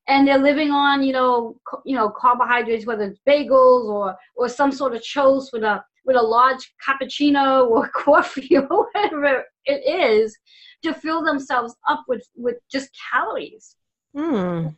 And 0.10 0.26
they're 0.26 0.38
living 0.38 0.72
on 0.72 1.04
you 1.04 1.14
know 1.14 1.60
you 1.86 1.96
know 1.96 2.10
carbohydrates 2.10 2.86
whether 2.86 3.04
it's 3.04 3.20
bagels 3.28 3.86
or 3.90 4.16
or 4.36 4.50
some 4.50 4.72
sort 4.72 4.96
of 4.96 5.04
toast 5.08 5.52
with 5.54 5.64
a 5.64 5.84
with 6.06 6.16
a 6.16 6.22
large 6.22 6.74
cappuccino 6.88 7.68
or 7.70 7.90
coffee 7.90 8.58
or 8.58 8.88
whatever 8.94 9.44
it 9.66 9.82
is 9.86 10.36
to 10.84 10.94
fill 10.94 11.24
themselves 11.24 11.76
up 11.88 12.04
with 12.08 12.26
with 12.36 12.58
just 12.72 12.90
calories. 13.12 13.76
Mm. 14.16 14.76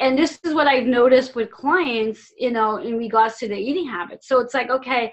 And 0.00 0.18
this 0.18 0.38
is 0.44 0.54
what 0.54 0.66
i've 0.66 0.86
noticed 0.86 1.34
with 1.34 1.50
clients 1.50 2.32
you 2.38 2.50
know 2.50 2.78
in 2.78 2.98
regards 2.98 3.36
to 3.36 3.46
their 3.46 3.58
eating 3.58 3.86
habits. 3.86 4.26
So 4.26 4.40
it's 4.40 4.54
like 4.54 4.70
okay 4.70 5.12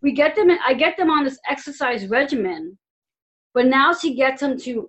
we 0.00 0.12
get 0.12 0.34
them 0.34 0.50
i 0.66 0.72
get 0.72 0.96
them 0.96 1.10
on 1.10 1.24
this 1.24 1.38
exercise 1.48 2.06
regimen 2.06 2.78
but 3.52 3.66
now 3.66 3.92
she 3.92 4.14
gets 4.14 4.40
them 4.40 4.58
to 4.60 4.88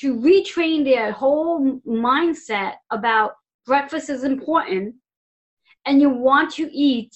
to 0.00 0.14
retrain 0.16 0.84
their 0.84 1.12
whole 1.12 1.80
mindset 1.86 2.74
about 2.90 3.32
breakfast 3.66 4.10
is 4.10 4.24
important 4.24 4.94
and 5.86 6.00
you 6.00 6.10
want 6.10 6.52
to 6.52 6.70
eat 6.72 7.14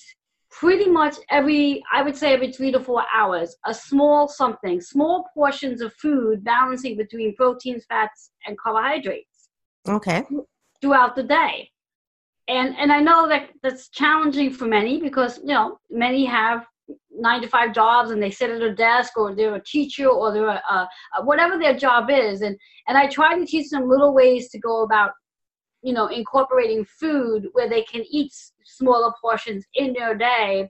pretty 0.50 0.88
much 0.88 1.16
every 1.28 1.82
i 1.92 2.00
would 2.00 2.16
say 2.16 2.32
every 2.32 2.50
three 2.50 2.72
to 2.72 2.80
four 2.80 3.04
hours 3.14 3.54
a 3.66 3.74
small 3.74 4.26
something 4.26 4.80
small 4.80 5.26
portions 5.34 5.82
of 5.82 5.92
food 5.94 6.42
balancing 6.42 6.96
between 6.96 7.36
proteins 7.36 7.84
fats 7.86 8.30
and 8.46 8.56
carbohydrates. 8.58 9.50
Okay 9.86 10.24
throughout 10.80 11.16
the 11.16 11.22
day 11.22 11.70
and 12.48 12.76
and 12.78 12.92
i 12.92 13.00
know 13.00 13.28
that 13.28 13.48
that's 13.62 13.88
challenging 13.88 14.50
for 14.52 14.66
many 14.66 15.00
because 15.00 15.38
you 15.38 15.46
know 15.46 15.78
many 15.90 16.24
have 16.24 16.64
nine 17.10 17.42
to 17.42 17.48
five 17.48 17.74
jobs 17.74 18.10
and 18.10 18.22
they 18.22 18.30
sit 18.30 18.50
at 18.50 18.62
a 18.62 18.74
desk 18.74 19.16
or 19.16 19.34
they're 19.34 19.56
a 19.56 19.64
teacher 19.64 20.08
or 20.08 20.32
they're 20.32 20.48
a, 20.48 20.62
a, 20.70 20.88
whatever 21.24 21.58
their 21.58 21.76
job 21.76 22.08
is 22.10 22.42
and 22.42 22.56
and 22.86 22.96
i 22.96 23.06
try 23.06 23.38
to 23.38 23.44
teach 23.44 23.68
them 23.70 23.88
little 23.88 24.14
ways 24.14 24.48
to 24.48 24.58
go 24.58 24.82
about 24.82 25.10
you 25.82 25.92
know 25.92 26.06
incorporating 26.06 26.84
food 26.84 27.48
where 27.52 27.68
they 27.68 27.82
can 27.82 28.04
eat 28.10 28.32
smaller 28.64 29.12
portions 29.20 29.64
in 29.74 29.92
their 29.92 30.14
day 30.14 30.68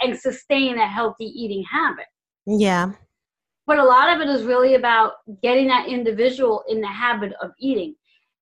and 0.00 0.18
sustain 0.18 0.78
a 0.78 0.86
healthy 0.86 1.26
eating 1.26 1.64
habit. 1.70 2.06
Yeah. 2.46 2.92
But 3.66 3.78
a 3.78 3.84
lot 3.84 4.14
of 4.14 4.20
it 4.20 4.28
is 4.28 4.44
really 4.44 4.74
about 4.74 5.14
getting 5.42 5.68
that 5.68 5.88
individual 5.88 6.64
in 6.68 6.80
the 6.80 6.88
habit 6.88 7.32
of 7.42 7.52
eating. 7.60 7.94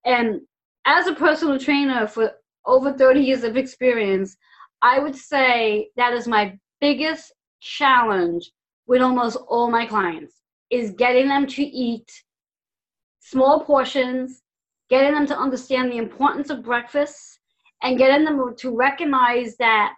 And 0.04 0.40
as 0.88 1.06
a 1.06 1.14
personal 1.14 1.58
trainer 1.58 2.06
for 2.06 2.32
over 2.64 2.94
30 2.94 3.20
years 3.20 3.44
of 3.44 3.58
experience, 3.58 4.38
I 4.80 4.98
would 4.98 5.14
say 5.14 5.90
that 5.96 6.14
is 6.14 6.26
my 6.26 6.58
biggest 6.80 7.34
challenge 7.60 8.50
with 8.86 9.02
almost 9.02 9.36
all 9.48 9.70
my 9.70 9.84
clients 9.84 10.36
is 10.70 10.92
getting 10.92 11.28
them 11.28 11.46
to 11.46 11.62
eat 11.62 12.10
small 13.20 13.64
portions, 13.64 14.42
getting 14.88 15.12
them 15.12 15.26
to 15.26 15.36
understand 15.36 15.92
the 15.92 15.98
importance 15.98 16.48
of 16.48 16.64
breakfast, 16.64 17.38
and 17.82 17.98
getting 17.98 18.24
them 18.24 18.54
to 18.56 18.74
recognize 18.74 19.58
that 19.58 19.94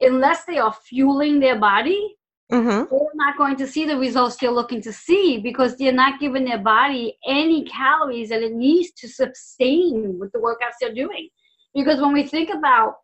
unless 0.00 0.44
they 0.44 0.58
are 0.58 0.72
fueling 0.72 1.40
their 1.40 1.58
body, 1.58 2.16
mm-hmm. 2.50 2.68
they're 2.68 3.08
not 3.14 3.36
going 3.38 3.56
to 3.56 3.66
see 3.66 3.86
the 3.86 3.96
results 3.96 4.36
they're 4.36 4.50
looking 4.50 4.82
to 4.82 4.92
see 4.92 5.38
because 5.38 5.76
they're 5.76 5.92
not 5.92 6.20
giving 6.20 6.44
their 6.44 6.58
body 6.58 7.16
any 7.26 7.64
calories 7.64 8.28
that 8.30 8.42
it 8.42 8.52
needs 8.52 8.90
to 8.92 9.08
sustain 9.08 10.18
with 10.18 10.32
the 10.32 10.38
workouts 10.38 10.76
they're 10.80 10.94
doing. 10.94 11.28
Because 11.74 12.00
when 12.00 12.12
we 12.12 12.24
think 12.24 12.50
about 12.50 12.94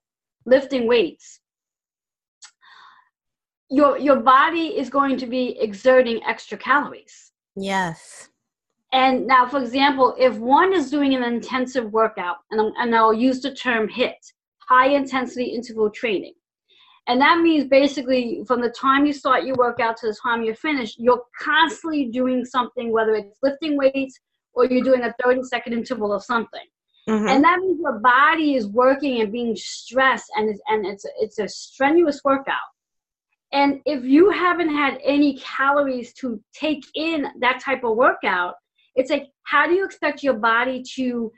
lifting 0.44 0.87
weights, 0.87 1.40
your 3.70 3.98
your 3.98 4.16
body 4.16 4.78
is 4.78 4.88
going 4.88 5.16
to 5.18 5.26
be 5.26 5.59
exerting 5.61 6.22
extra 6.24 6.56
calories. 6.56 7.32
Yes. 7.56 8.28
And 8.92 9.26
now, 9.26 9.46
for 9.46 9.61
example, 9.61 10.14
if 10.18 10.37
one 10.37 10.72
is 10.72 10.90
doing 10.90 11.14
an 11.14 11.22
intensive 11.22 11.92
workout, 11.92 12.37
and, 12.50 12.72
and 12.78 12.94
I'll 12.94 13.12
use 13.12 13.40
the 13.40 13.52
term 13.54 13.88
HIIT, 13.88 14.14
high 14.68 14.88
intensity 14.88 15.46
interval 15.46 15.90
training, 15.90 16.35
and 17.08 17.20
that 17.20 17.40
means 17.40 17.64
basically 17.64 18.42
from 18.46 18.60
the 18.60 18.70
time 18.70 19.06
you 19.06 19.12
start 19.12 19.44
your 19.44 19.56
workout 19.56 19.96
to 19.98 20.08
the 20.08 20.16
time 20.20 20.42
you're 20.42 20.56
finished, 20.56 20.98
you're 20.98 21.22
constantly 21.40 22.06
doing 22.06 22.44
something, 22.44 22.92
whether 22.92 23.14
it's 23.14 23.38
lifting 23.42 23.76
weights 23.76 24.18
or 24.54 24.64
you're 24.66 24.82
doing 24.82 25.02
a 25.02 25.14
30 25.22 25.44
second 25.44 25.72
interval 25.72 26.12
of 26.12 26.24
something. 26.24 26.66
Mm-hmm. 27.08 27.28
And 27.28 27.44
that 27.44 27.60
means 27.60 27.78
your 27.80 28.00
body 28.00 28.56
is 28.56 28.66
working 28.66 29.20
and 29.20 29.30
being 29.30 29.54
stressed, 29.54 30.26
and 30.36 30.50
it's, 30.50 30.60
and 30.66 30.84
it's, 30.84 31.06
it's 31.20 31.38
a 31.38 31.48
strenuous 31.48 32.22
workout. 32.24 32.56
And 33.52 33.80
if 33.86 34.04
you 34.04 34.30
haven't 34.30 34.70
had 34.70 34.98
any 35.04 35.38
calories 35.38 36.12
to 36.14 36.42
take 36.52 36.84
in 36.96 37.28
that 37.38 37.60
type 37.60 37.84
of 37.84 37.96
workout, 37.96 38.54
it's 38.96 39.10
like, 39.10 39.28
how 39.44 39.68
do 39.68 39.74
you 39.74 39.84
expect 39.84 40.24
your 40.24 40.34
body 40.34 40.82
to 40.96 41.30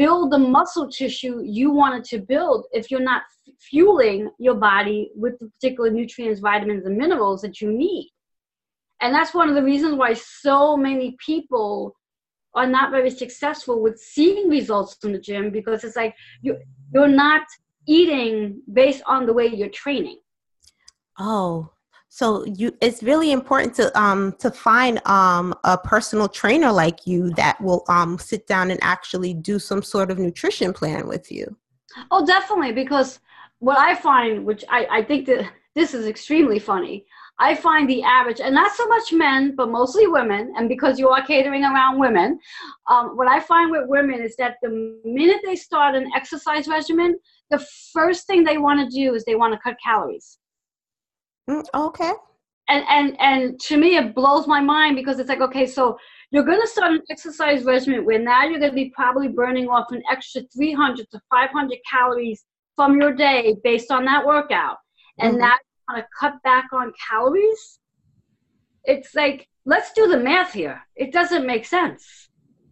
build 0.00 0.32
the 0.32 0.38
muscle 0.38 0.88
tissue 0.88 1.42
you 1.44 1.70
wanted 1.70 2.04
to 2.04 2.18
build 2.18 2.64
if 2.72 2.90
you're 2.90 3.08
not 3.12 3.22
f- 3.46 3.54
fueling 3.58 4.30
your 4.38 4.54
body 4.54 5.10
with 5.14 5.38
the 5.38 5.46
particular 5.50 5.90
nutrients, 5.90 6.40
vitamins, 6.40 6.86
and 6.86 6.96
minerals 6.96 7.42
that 7.42 7.60
you 7.60 7.70
need? 7.70 8.10
And 9.02 9.14
that's 9.14 9.34
one 9.34 9.50
of 9.50 9.54
the 9.54 9.62
reasons 9.62 9.96
why 9.96 10.14
so 10.14 10.74
many 10.74 11.16
people 11.24 11.94
are 12.54 12.66
not 12.66 12.90
very 12.90 13.10
successful 13.10 13.82
with 13.82 13.98
seeing 13.98 14.48
results 14.48 14.96
in 15.04 15.12
the 15.12 15.20
gym 15.20 15.50
because 15.50 15.84
it's 15.84 15.96
like 15.96 16.14
you 16.40 16.56
you're 16.94 17.16
not 17.26 17.42
eating 17.86 18.62
based 18.72 19.02
on 19.06 19.26
the 19.26 19.34
way 19.34 19.48
you're 19.48 19.68
training. 19.84 20.18
Oh, 21.18 21.70
so 22.12 22.44
you 22.44 22.76
it's 22.80 23.02
really 23.04 23.30
important 23.30 23.74
to 23.76 23.98
um 23.98 24.34
to 24.40 24.50
find 24.50 25.00
um 25.06 25.54
a 25.64 25.78
personal 25.78 26.28
trainer 26.28 26.72
like 26.72 27.06
you 27.06 27.30
that 27.34 27.58
will 27.60 27.84
um 27.88 28.18
sit 28.18 28.46
down 28.48 28.70
and 28.70 28.80
actually 28.82 29.32
do 29.32 29.58
some 29.58 29.82
sort 29.82 30.10
of 30.10 30.18
nutrition 30.18 30.72
plan 30.72 31.06
with 31.06 31.30
you. 31.30 31.56
Oh, 32.10 32.26
definitely 32.26 32.72
because 32.72 33.20
what 33.60 33.78
I 33.78 33.94
find 33.94 34.44
which 34.44 34.64
I 34.68 34.86
I 34.90 35.02
think 35.02 35.26
that 35.26 35.50
this 35.76 35.94
is 35.94 36.06
extremely 36.06 36.58
funny. 36.58 37.06
I 37.38 37.54
find 37.54 37.88
the 37.88 38.02
average, 38.02 38.40
and 38.40 38.54
not 38.54 38.72
so 38.72 38.86
much 38.86 39.14
men, 39.14 39.54
but 39.56 39.70
mostly 39.70 40.06
women, 40.06 40.52
and 40.58 40.68
because 40.68 40.98
you 40.98 41.08
are 41.08 41.24
catering 41.24 41.64
around 41.64 41.98
women, 41.98 42.38
um, 42.86 43.16
what 43.16 43.28
I 43.28 43.40
find 43.40 43.70
with 43.70 43.88
women 43.88 44.20
is 44.20 44.36
that 44.36 44.56
the 44.60 45.00
minute 45.06 45.40
they 45.42 45.56
start 45.56 45.94
an 45.94 46.10
exercise 46.14 46.68
regimen, 46.68 47.18
the 47.48 47.64
first 47.94 48.26
thing 48.26 48.44
they 48.44 48.58
want 48.58 48.78
to 48.80 48.94
do 48.94 49.14
is 49.14 49.24
they 49.24 49.36
want 49.36 49.54
to 49.54 49.60
cut 49.60 49.76
calories. 49.82 50.39
Mm, 51.48 51.64
okay. 51.74 52.12
and 52.68 52.84
and 52.88 53.20
and 53.20 53.60
to 53.60 53.76
me 53.76 53.96
it 53.96 54.14
blows 54.14 54.46
my 54.46 54.60
mind 54.60 54.96
because 54.96 55.18
it's 55.18 55.28
like 55.28 55.40
okay 55.40 55.66
so 55.66 55.98
you're 56.30 56.44
going 56.44 56.60
to 56.60 56.68
start 56.68 56.92
an 56.92 57.02
exercise 57.10 57.64
regimen 57.64 58.04
where 58.04 58.18
now 58.18 58.44
you're 58.44 58.60
going 58.60 58.70
to 58.70 58.74
be 58.74 58.90
probably 58.94 59.28
burning 59.28 59.68
off 59.68 59.86
an 59.90 60.02
extra 60.10 60.42
300 60.56 61.10
to 61.10 61.20
500 61.30 61.78
calories 61.90 62.44
from 62.76 63.00
your 63.00 63.12
day 63.12 63.56
based 63.64 63.90
on 63.90 64.04
that 64.04 64.24
workout 64.24 64.76
and 65.18 65.32
mm-hmm. 65.32 65.40
now 65.40 65.52
you 65.52 65.94
want 65.94 66.04
to 66.04 66.06
cut 66.18 66.34
back 66.44 66.66
on 66.72 66.92
calories 67.08 67.80
it's 68.84 69.14
like 69.14 69.48
let's 69.64 69.92
do 69.92 70.06
the 70.06 70.18
math 70.18 70.52
here 70.52 70.80
it 70.94 71.12
doesn't 71.12 71.46
make 71.46 71.64
sense 71.64 72.28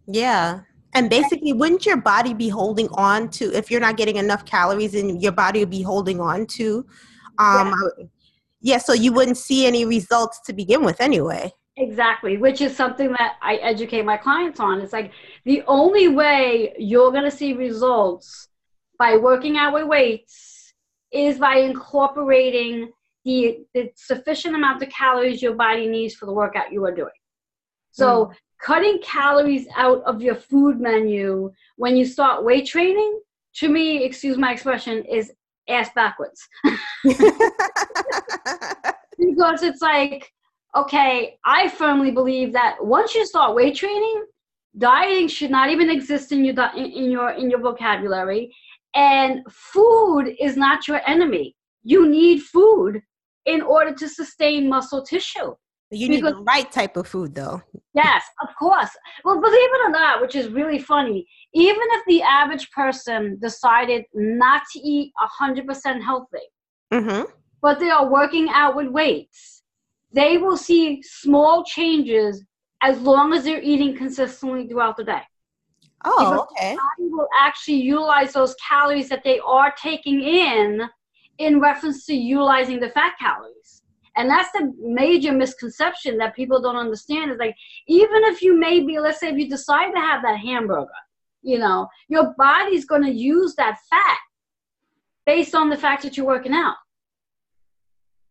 yeah 0.07 0.61
and 0.93 1.09
basically, 1.09 1.53
wouldn't 1.53 1.85
your 1.85 1.97
body 1.97 2.33
be 2.33 2.49
holding 2.49 2.87
on 2.89 3.29
to 3.31 3.55
if 3.55 3.69
you're 3.69 3.79
not 3.79 3.95
getting 3.95 4.15
enough 4.15 4.45
calories, 4.45 4.95
and 4.95 5.21
your 5.21 5.31
body 5.31 5.59
would 5.59 5.69
be 5.69 5.83
holding 5.83 6.19
on 6.19 6.47
to? 6.47 6.85
Um, 7.37 7.73
yeah. 7.97 8.05
Yeah, 8.61 8.77
so 8.77 8.93
you 8.93 9.13
wouldn't 9.13 9.37
see 9.37 9.65
any 9.65 9.85
results 9.85 10.39
to 10.45 10.53
begin 10.53 10.83
with, 10.83 10.99
anyway. 11.01 11.51
Exactly, 11.77 12.37
which 12.37 12.61
is 12.61 12.75
something 12.75 13.09
that 13.17 13.35
I 13.41 13.55
educate 13.55 14.03
my 14.03 14.17
clients 14.17 14.59
on. 14.59 14.81
It's 14.81 14.93
like 14.93 15.11
the 15.45 15.63
only 15.67 16.09
way 16.09 16.73
you're 16.77 17.11
going 17.11 17.23
to 17.23 17.31
see 17.31 17.53
results 17.53 18.49
by 18.97 19.15
working 19.15 19.57
out 19.57 19.73
with 19.73 19.87
weights 19.87 20.73
is 21.11 21.37
by 21.37 21.55
incorporating 21.55 22.91
the, 23.23 23.59
the 23.73 23.91
sufficient 23.95 24.55
amount 24.55 24.83
of 24.83 24.89
calories 24.89 25.41
your 25.41 25.55
body 25.55 25.87
needs 25.87 26.15
for 26.15 26.25
the 26.25 26.33
workout 26.33 26.71
you 26.71 26.83
are 26.85 26.93
doing. 26.93 27.09
So, 27.91 28.25
mm 28.25 28.33
cutting 28.59 28.99
calories 29.01 29.67
out 29.75 30.03
of 30.03 30.21
your 30.21 30.35
food 30.35 30.79
menu 30.79 31.51
when 31.77 31.95
you 31.95 32.05
start 32.05 32.43
weight 32.43 32.65
training, 32.65 33.19
to 33.55 33.69
me, 33.69 34.03
excuse 34.03 34.37
my 34.37 34.51
expression, 34.51 35.03
is 35.05 35.31
ass 35.69 35.89
backwards. 35.95 36.47
because 39.17 39.63
it's 39.63 39.81
like, 39.81 40.31
okay, 40.75 41.37
I 41.45 41.69
firmly 41.69 42.11
believe 42.11 42.53
that 42.53 42.77
once 42.79 43.15
you 43.15 43.25
start 43.25 43.55
weight 43.55 43.75
training, 43.75 44.25
dieting 44.77 45.27
should 45.27 45.51
not 45.51 45.69
even 45.69 45.89
exist 45.89 46.31
in 46.31 46.45
your 46.45 46.55
in 46.75 47.11
your 47.11 47.31
in 47.31 47.49
your 47.49 47.59
vocabulary, 47.59 48.53
and 48.95 49.41
food 49.49 50.35
is 50.39 50.55
not 50.57 50.87
your 50.87 51.01
enemy. 51.07 51.55
You 51.83 52.07
need 52.09 52.43
food 52.43 53.01
in 53.45 53.61
order 53.61 53.93
to 53.93 54.07
sustain 54.07 54.69
muscle 54.69 55.03
tissue. 55.03 55.55
You 55.91 56.07
need 56.07 56.21
because, 56.21 56.33
the 56.33 56.43
right 56.43 56.71
type 56.71 56.97
of 56.97 57.07
food, 57.07 57.33
though. 57.33 57.61
Yes, 57.93 58.23
of 58.41 58.49
course. 58.57 58.89
Well, 59.25 59.41
believe 59.41 59.69
it 59.73 59.87
or 59.87 59.89
not, 59.89 60.21
which 60.21 60.35
is 60.35 60.49
really 60.49 60.77
funny, 60.79 61.27
even 61.53 61.81
if 61.81 62.05
the 62.05 62.21
average 62.21 62.69
person 62.71 63.39
decided 63.41 64.03
not 64.13 64.61
to 64.73 64.79
eat 64.79 65.11
100% 65.41 66.01
healthy, 66.03 66.37
mm-hmm. 66.93 67.23
but 67.61 67.79
they 67.79 67.89
are 67.89 68.07
working 68.07 68.49
out 68.49 68.75
with 68.75 68.87
weights, 68.87 69.63
they 70.11 70.37
will 70.37 70.57
see 70.57 71.01
small 71.01 71.63
changes 71.63 72.45
as 72.81 73.01
long 73.01 73.33
as 73.33 73.43
they're 73.43 73.61
eating 73.61 73.95
consistently 73.95 74.67
throughout 74.67 74.95
the 74.95 75.03
day. 75.03 75.21
Oh, 76.05 76.17
because 76.17 76.47
okay. 76.51 76.71
The 76.73 76.77
body 76.77 77.09
will 77.11 77.27
actually 77.37 77.77
utilize 77.77 78.33
those 78.33 78.55
calories 78.55 79.09
that 79.09 79.23
they 79.23 79.39
are 79.39 79.73
taking 79.81 80.21
in 80.21 80.81
in 81.39 81.59
reference 81.59 82.05
to 82.05 82.13
utilizing 82.13 82.79
the 82.79 82.89
fat 82.89 83.13
calories. 83.19 83.78
And 84.19 84.29
that's 84.29 84.51
the 84.51 84.73
major 84.81 85.31
misconception 85.31 86.17
that 86.17 86.35
people 86.35 86.61
don't 86.61 86.75
understand 86.75 87.31
is 87.31 87.37
like, 87.37 87.55
even 87.87 88.25
if 88.25 88.41
you 88.41 88.59
maybe, 88.59 88.99
let's 88.99 89.21
say, 89.21 89.29
if 89.29 89.37
you 89.37 89.47
decide 89.47 89.91
to 89.91 89.99
have 89.99 90.21
that 90.23 90.37
hamburger, 90.37 90.89
you 91.41 91.57
know, 91.57 91.87
your 92.09 92.35
body's 92.37 92.83
going 92.83 93.03
to 93.03 93.11
use 93.11 93.55
that 93.55 93.77
fat 93.89 94.17
based 95.25 95.55
on 95.55 95.69
the 95.69 95.77
fact 95.77 96.03
that 96.03 96.17
you're 96.17 96.25
working 96.25 96.51
out. 96.51 96.75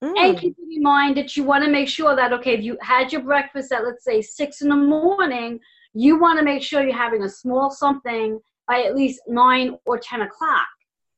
Mm. 0.05 0.19
And 0.19 0.39
keep 0.39 0.57
in 0.59 0.83
mind 0.83 1.17
that 1.17 1.39
you 1.39 1.45
want 1.45 1.65
to 1.65 1.71
make 1.71 1.89
sure 1.89 2.15
that, 2.15 2.35
okay, 2.35 2.53
if 2.53 2.63
you 2.63 2.77
had 2.83 3.11
your 3.11 3.23
breakfast 3.23 3.73
at, 3.73 3.83
let's 3.83 4.05
say, 4.05 4.21
six 4.21 4.61
in 4.61 4.69
the 4.69 4.77
morning, 4.77 5.59
you 5.95 6.21
want 6.21 6.39
to 6.39 6.45
make 6.45 6.63
sure 6.63 6.83
you're 6.83 6.95
having 6.95 7.23
a 7.23 7.31
small 7.31 7.71
something 7.71 8.39
by 8.69 8.83
at 8.83 8.95
least 8.95 9.23
nine 9.27 9.79
or 9.87 9.99
10 9.99 10.21
o'clock. 10.21 10.69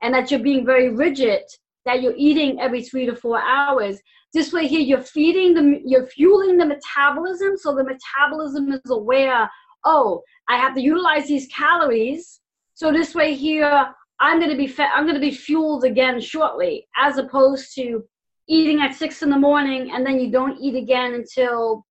And 0.00 0.14
that 0.14 0.30
you're 0.30 0.38
being 0.38 0.64
very 0.64 0.94
rigid, 0.94 1.42
that 1.86 2.02
you're 2.02 2.14
eating 2.16 2.60
every 2.60 2.84
three 2.84 3.04
to 3.06 3.16
four 3.16 3.40
hours 3.42 4.00
this 4.32 4.52
way 4.52 4.66
here, 4.66 4.80
you're 4.80 5.02
feeding 5.02 5.54
the, 5.54 5.80
you're 5.84 6.06
fueling 6.06 6.56
the 6.56 6.66
metabolism. 6.66 7.56
So 7.56 7.74
the 7.74 7.84
metabolism 7.84 8.72
is 8.72 8.90
aware, 8.90 9.50
oh, 9.84 10.22
I 10.48 10.56
have 10.56 10.74
to 10.76 10.80
utilize 10.80 11.26
these 11.26 11.48
calories. 11.48 12.40
So 12.74 12.92
this 12.92 13.14
way 13.14 13.34
here, 13.34 13.86
I'm 14.20 14.38
going 14.38 14.50
to 14.50 14.56
be 14.56 14.66
fed, 14.66 14.90
I'm 14.94 15.04
going 15.04 15.14
to 15.14 15.20
be 15.20 15.34
fueled 15.34 15.84
again 15.84 16.20
shortly, 16.20 16.86
as 16.96 17.18
opposed 17.18 17.74
to 17.76 18.04
eating 18.48 18.80
at 18.80 18.94
six 18.94 19.22
in 19.22 19.30
the 19.30 19.38
morning 19.38 19.92
and 19.92 20.04
then 20.04 20.18
you 20.18 20.30
don't 20.30 20.60
eat 20.60 20.74
again 20.74 21.14
until, 21.14 21.86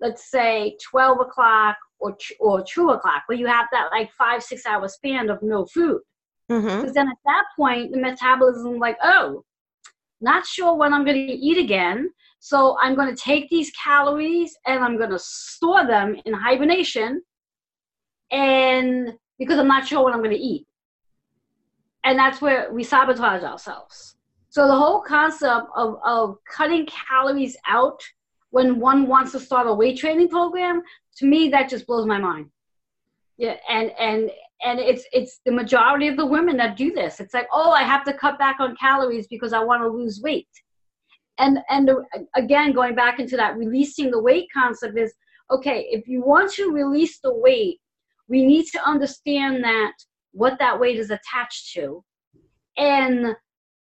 let's 0.00 0.30
say, 0.30 0.76
12 0.90 1.20
o'clock 1.20 1.76
or, 1.98 2.16
or 2.40 2.62
two 2.62 2.90
o'clock, 2.90 3.22
where 3.26 3.38
you 3.38 3.46
have 3.46 3.66
that 3.72 3.88
like 3.90 4.10
five, 4.16 4.42
six 4.42 4.64
hour 4.66 4.88
span 4.88 5.30
of 5.30 5.42
no 5.42 5.66
food. 5.66 6.00
Because 6.48 6.64
mm-hmm. 6.64 6.92
then 6.92 7.08
at 7.08 7.16
that 7.24 7.44
point, 7.56 7.92
the 7.92 8.00
metabolism 8.00 8.78
like, 8.78 8.98
oh, 9.02 9.42
not 10.22 10.46
sure 10.46 10.74
when 10.74 10.94
I'm 10.94 11.04
going 11.04 11.26
to 11.26 11.32
eat 11.32 11.58
again. 11.58 12.10
So 12.38 12.76
I'm 12.80 12.94
going 12.94 13.14
to 13.14 13.20
take 13.20 13.48
these 13.50 13.70
calories 13.72 14.56
and 14.66 14.82
I'm 14.82 14.96
going 14.96 15.10
to 15.10 15.18
store 15.18 15.86
them 15.86 16.16
in 16.24 16.32
hibernation. 16.32 17.22
And 18.30 19.12
because 19.38 19.58
I'm 19.58 19.68
not 19.68 19.86
sure 19.86 20.04
when 20.04 20.14
I'm 20.14 20.22
going 20.22 20.36
to 20.36 20.42
eat. 20.42 20.66
And 22.04 22.18
that's 22.18 22.40
where 22.40 22.72
we 22.72 22.82
sabotage 22.82 23.44
ourselves. 23.44 24.16
So 24.48 24.66
the 24.66 24.76
whole 24.76 25.00
concept 25.00 25.68
of, 25.76 25.98
of 26.04 26.36
cutting 26.44 26.86
calories 26.86 27.56
out 27.68 28.02
when 28.50 28.78
one 28.78 29.06
wants 29.06 29.32
to 29.32 29.40
start 29.40 29.66
a 29.66 29.72
weight 29.72 29.98
training 29.98 30.28
program, 30.28 30.82
to 31.16 31.26
me, 31.26 31.48
that 31.48 31.68
just 31.68 31.86
blows 31.86 32.06
my 32.06 32.18
mind. 32.18 32.50
Yeah, 33.38 33.56
and 33.68 33.90
and 33.98 34.30
and 34.62 34.78
it's 34.78 35.04
it's 35.12 35.40
the 35.44 35.52
majority 35.52 36.08
of 36.08 36.16
the 36.16 36.26
women 36.26 36.56
that 36.56 36.76
do 36.76 36.92
this. 36.92 37.20
It's 37.20 37.34
like 37.34 37.48
oh 37.52 37.70
i 37.70 37.82
have 37.82 38.04
to 38.04 38.12
cut 38.12 38.38
back 38.38 38.56
on 38.60 38.76
calories 38.76 39.26
because 39.28 39.52
i 39.52 39.62
want 39.62 39.82
to 39.82 39.88
lose 39.88 40.20
weight. 40.22 40.48
And 41.38 41.58
and 41.68 41.90
again 42.36 42.72
going 42.72 42.94
back 42.94 43.18
into 43.18 43.36
that 43.36 43.56
releasing 43.56 44.10
the 44.10 44.22
weight 44.22 44.48
concept 44.54 44.98
is 44.98 45.12
okay 45.50 45.86
if 45.90 46.06
you 46.06 46.22
want 46.22 46.52
to 46.52 46.72
release 46.72 47.18
the 47.20 47.34
weight 47.34 47.80
we 48.28 48.44
need 48.44 48.66
to 48.66 48.82
understand 48.84 49.62
that 49.64 49.92
what 50.32 50.58
that 50.58 50.78
weight 50.78 50.98
is 50.98 51.10
attached 51.10 51.72
to. 51.74 52.02
And 52.78 53.36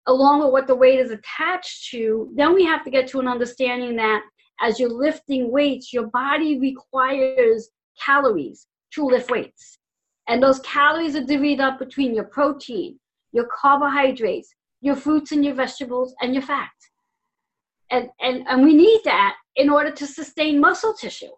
along 0.08 0.40
with 0.40 0.50
what 0.50 0.66
the 0.66 0.74
weight 0.74 0.98
is 0.98 1.10
attached 1.10 1.90
to 1.90 2.32
then 2.34 2.54
we 2.54 2.64
have 2.64 2.84
to 2.84 2.90
get 2.90 3.06
to 3.08 3.20
an 3.20 3.28
understanding 3.28 3.96
that 3.96 4.22
as 4.60 4.80
you're 4.80 4.90
lifting 4.90 5.52
weights 5.52 5.92
your 5.92 6.08
body 6.08 6.58
requires 6.58 7.70
calories 8.04 8.66
to 8.92 9.04
lift 9.04 9.30
weights 9.30 9.78
and 10.28 10.42
those 10.42 10.60
calories 10.60 11.16
are 11.16 11.24
divided 11.24 11.60
up 11.60 11.78
between 11.78 12.14
your 12.14 12.24
protein, 12.24 12.98
your 13.32 13.48
carbohydrates, 13.54 14.54
your 14.80 14.96
fruits 14.96 15.32
and 15.32 15.44
your 15.44 15.54
vegetables, 15.54 16.14
and 16.20 16.34
your 16.34 16.42
fat. 16.42 16.70
And, 17.90 18.08
and, 18.20 18.46
and 18.48 18.62
we 18.62 18.74
need 18.74 19.00
that 19.04 19.36
in 19.56 19.68
order 19.68 19.90
to 19.90 20.06
sustain 20.06 20.60
muscle 20.60 20.94
tissue. 20.94 21.32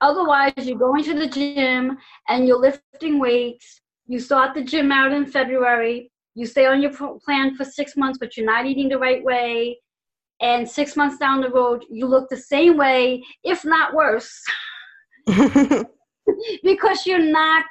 Otherwise, 0.00 0.52
you're 0.58 0.78
going 0.78 1.04
to 1.04 1.14
the 1.14 1.28
gym 1.28 1.96
and 2.28 2.46
you're 2.46 2.58
lifting 2.58 3.18
weights. 3.18 3.80
You 4.06 4.20
start 4.20 4.54
the 4.54 4.62
gym 4.62 4.92
out 4.92 5.12
in 5.12 5.26
February. 5.26 6.10
You 6.34 6.46
stay 6.46 6.66
on 6.66 6.82
your 6.82 6.92
plan 7.24 7.54
for 7.56 7.64
six 7.64 7.96
months, 7.96 8.18
but 8.18 8.36
you're 8.36 8.46
not 8.46 8.66
eating 8.66 8.88
the 8.88 8.98
right 8.98 9.24
way. 9.24 9.78
And 10.42 10.68
six 10.68 10.96
months 10.96 11.16
down 11.16 11.40
the 11.40 11.48
road, 11.48 11.84
you 11.90 12.06
look 12.06 12.28
the 12.28 12.36
same 12.36 12.76
way, 12.76 13.22
if 13.42 13.64
not 13.64 13.94
worse. 13.94 14.30
because 16.62 17.06
you're 17.06 17.18
not 17.18 17.64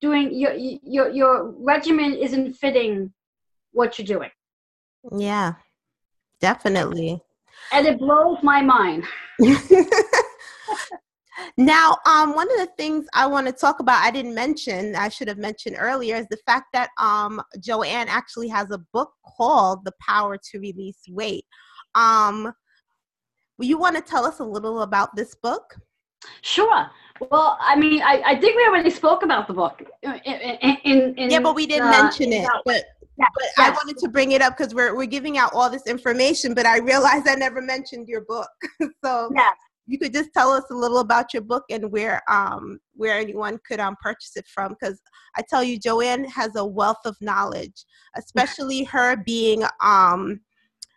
doing 0.00 0.32
your 0.34 0.52
your 0.54 1.10
your 1.10 1.54
regimen 1.58 2.14
isn't 2.14 2.54
fitting 2.54 3.12
what 3.72 3.98
you're 3.98 4.06
doing. 4.06 4.30
Yeah, 5.12 5.54
definitely. 6.40 7.20
And 7.72 7.86
it 7.86 7.98
blows 7.98 8.38
my 8.42 8.62
mind. 8.62 9.04
now, 11.56 11.96
um, 12.06 12.34
one 12.34 12.50
of 12.52 12.58
the 12.58 12.70
things 12.76 13.06
I 13.14 13.26
want 13.26 13.46
to 13.46 13.52
talk 13.52 13.80
about, 13.80 14.04
I 14.04 14.10
didn't 14.10 14.34
mention, 14.34 14.94
I 14.94 15.08
should 15.08 15.28
have 15.28 15.38
mentioned 15.38 15.76
earlier, 15.78 16.16
is 16.16 16.26
the 16.30 16.38
fact 16.46 16.66
that 16.72 16.90
um, 16.98 17.40
Joanne 17.60 18.08
actually 18.08 18.48
has 18.48 18.70
a 18.70 18.78
book 18.92 19.10
called 19.36 19.84
The 19.84 19.92
Power 20.00 20.38
to 20.50 20.58
Release 20.58 21.02
Weight. 21.08 21.44
Um, 21.94 22.52
you 23.58 23.78
want 23.78 23.96
to 23.96 24.02
tell 24.02 24.26
us 24.26 24.38
a 24.38 24.44
little 24.44 24.82
about 24.82 25.16
this 25.16 25.34
book? 25.34 25.76
Sure. 26.42 26.90
Well, 27.30 27.56
I 27.60 27.76
mean, 27.76 28.02
I, 28.02 28.22
I 28.24 28.40
think 28.40 28.56
we 28.56 28.64
already 28.66 28.90
spoke 28.90 29.22
about 29.22 29.46
the 29.46 29.54
book. 29.54 29.82
In, 30.02 30.14
in, 30.84 31.14
in 31.14 31.30
yeah, 31.30 31.40
but 31.40 31.54
we 31.54 31.66
didn't 31.66 31.88
uh, 31.88 32.02
mention 32.02 32.32
it. 32.32 32.48
But, 32.64 32.84
yeah, 33.18 33.26
but 33.34 33.44
yes. 33.44 33.52
I 33.58 33.70
wanted 33.70 33.96
to 33.98 34.08
bring 34.08 34.32
it 34.32 34.42
up 34.42 34.56
because 34.56 34.74
we're, 34.74 34.94
we're 34.94 35.06
giving 35.06 35.38
out 35.38 35.52
all 35.54 35.70
this 35.70 35.86
information, 35.86 36.54
but 36.54 36.66
I 36.66 36.78
realized 36.78 37.26
I 37.28 37.34
never 37.34 37.62
mentioned 37.62 38.08
your 38.08 38.22
book. 38.22 38.48
so 39.04 39.30
yes. 39.34 39.56
you 39.86 39.98
could 39.98 40.12
just 40.12 40.30
tell 40.34 40.50
us 40.50 40.64
a 40.70 40.74
little 40.74 40.98
about 40.98 41.32
your 41.32 41.42
book 41.42 41.64
and 41.70 41.90
where 41.90 42.22
um 42.30 42.78
where 42.94 43.18
anyone 43.18 43.58
could 43.66 43.80
um 43.80 43.96
purchase 44.02 44.36
it 44.36 44.46
from. 44.46 44.76
Because 44.78 45.00
I 45.36 45.42
tell 45.48 45.64
you, 45.64 45.78
Joanne 45.78 46.24
has 46.24 46.56
a 46.56 46.66
wealth 46.66 47.04
of 47.06 47.16
knowledge, 47.20 47.84
especially 48.16 48.84
her 48.84 49.16
being 49.16 49.64
um 49.82 50.40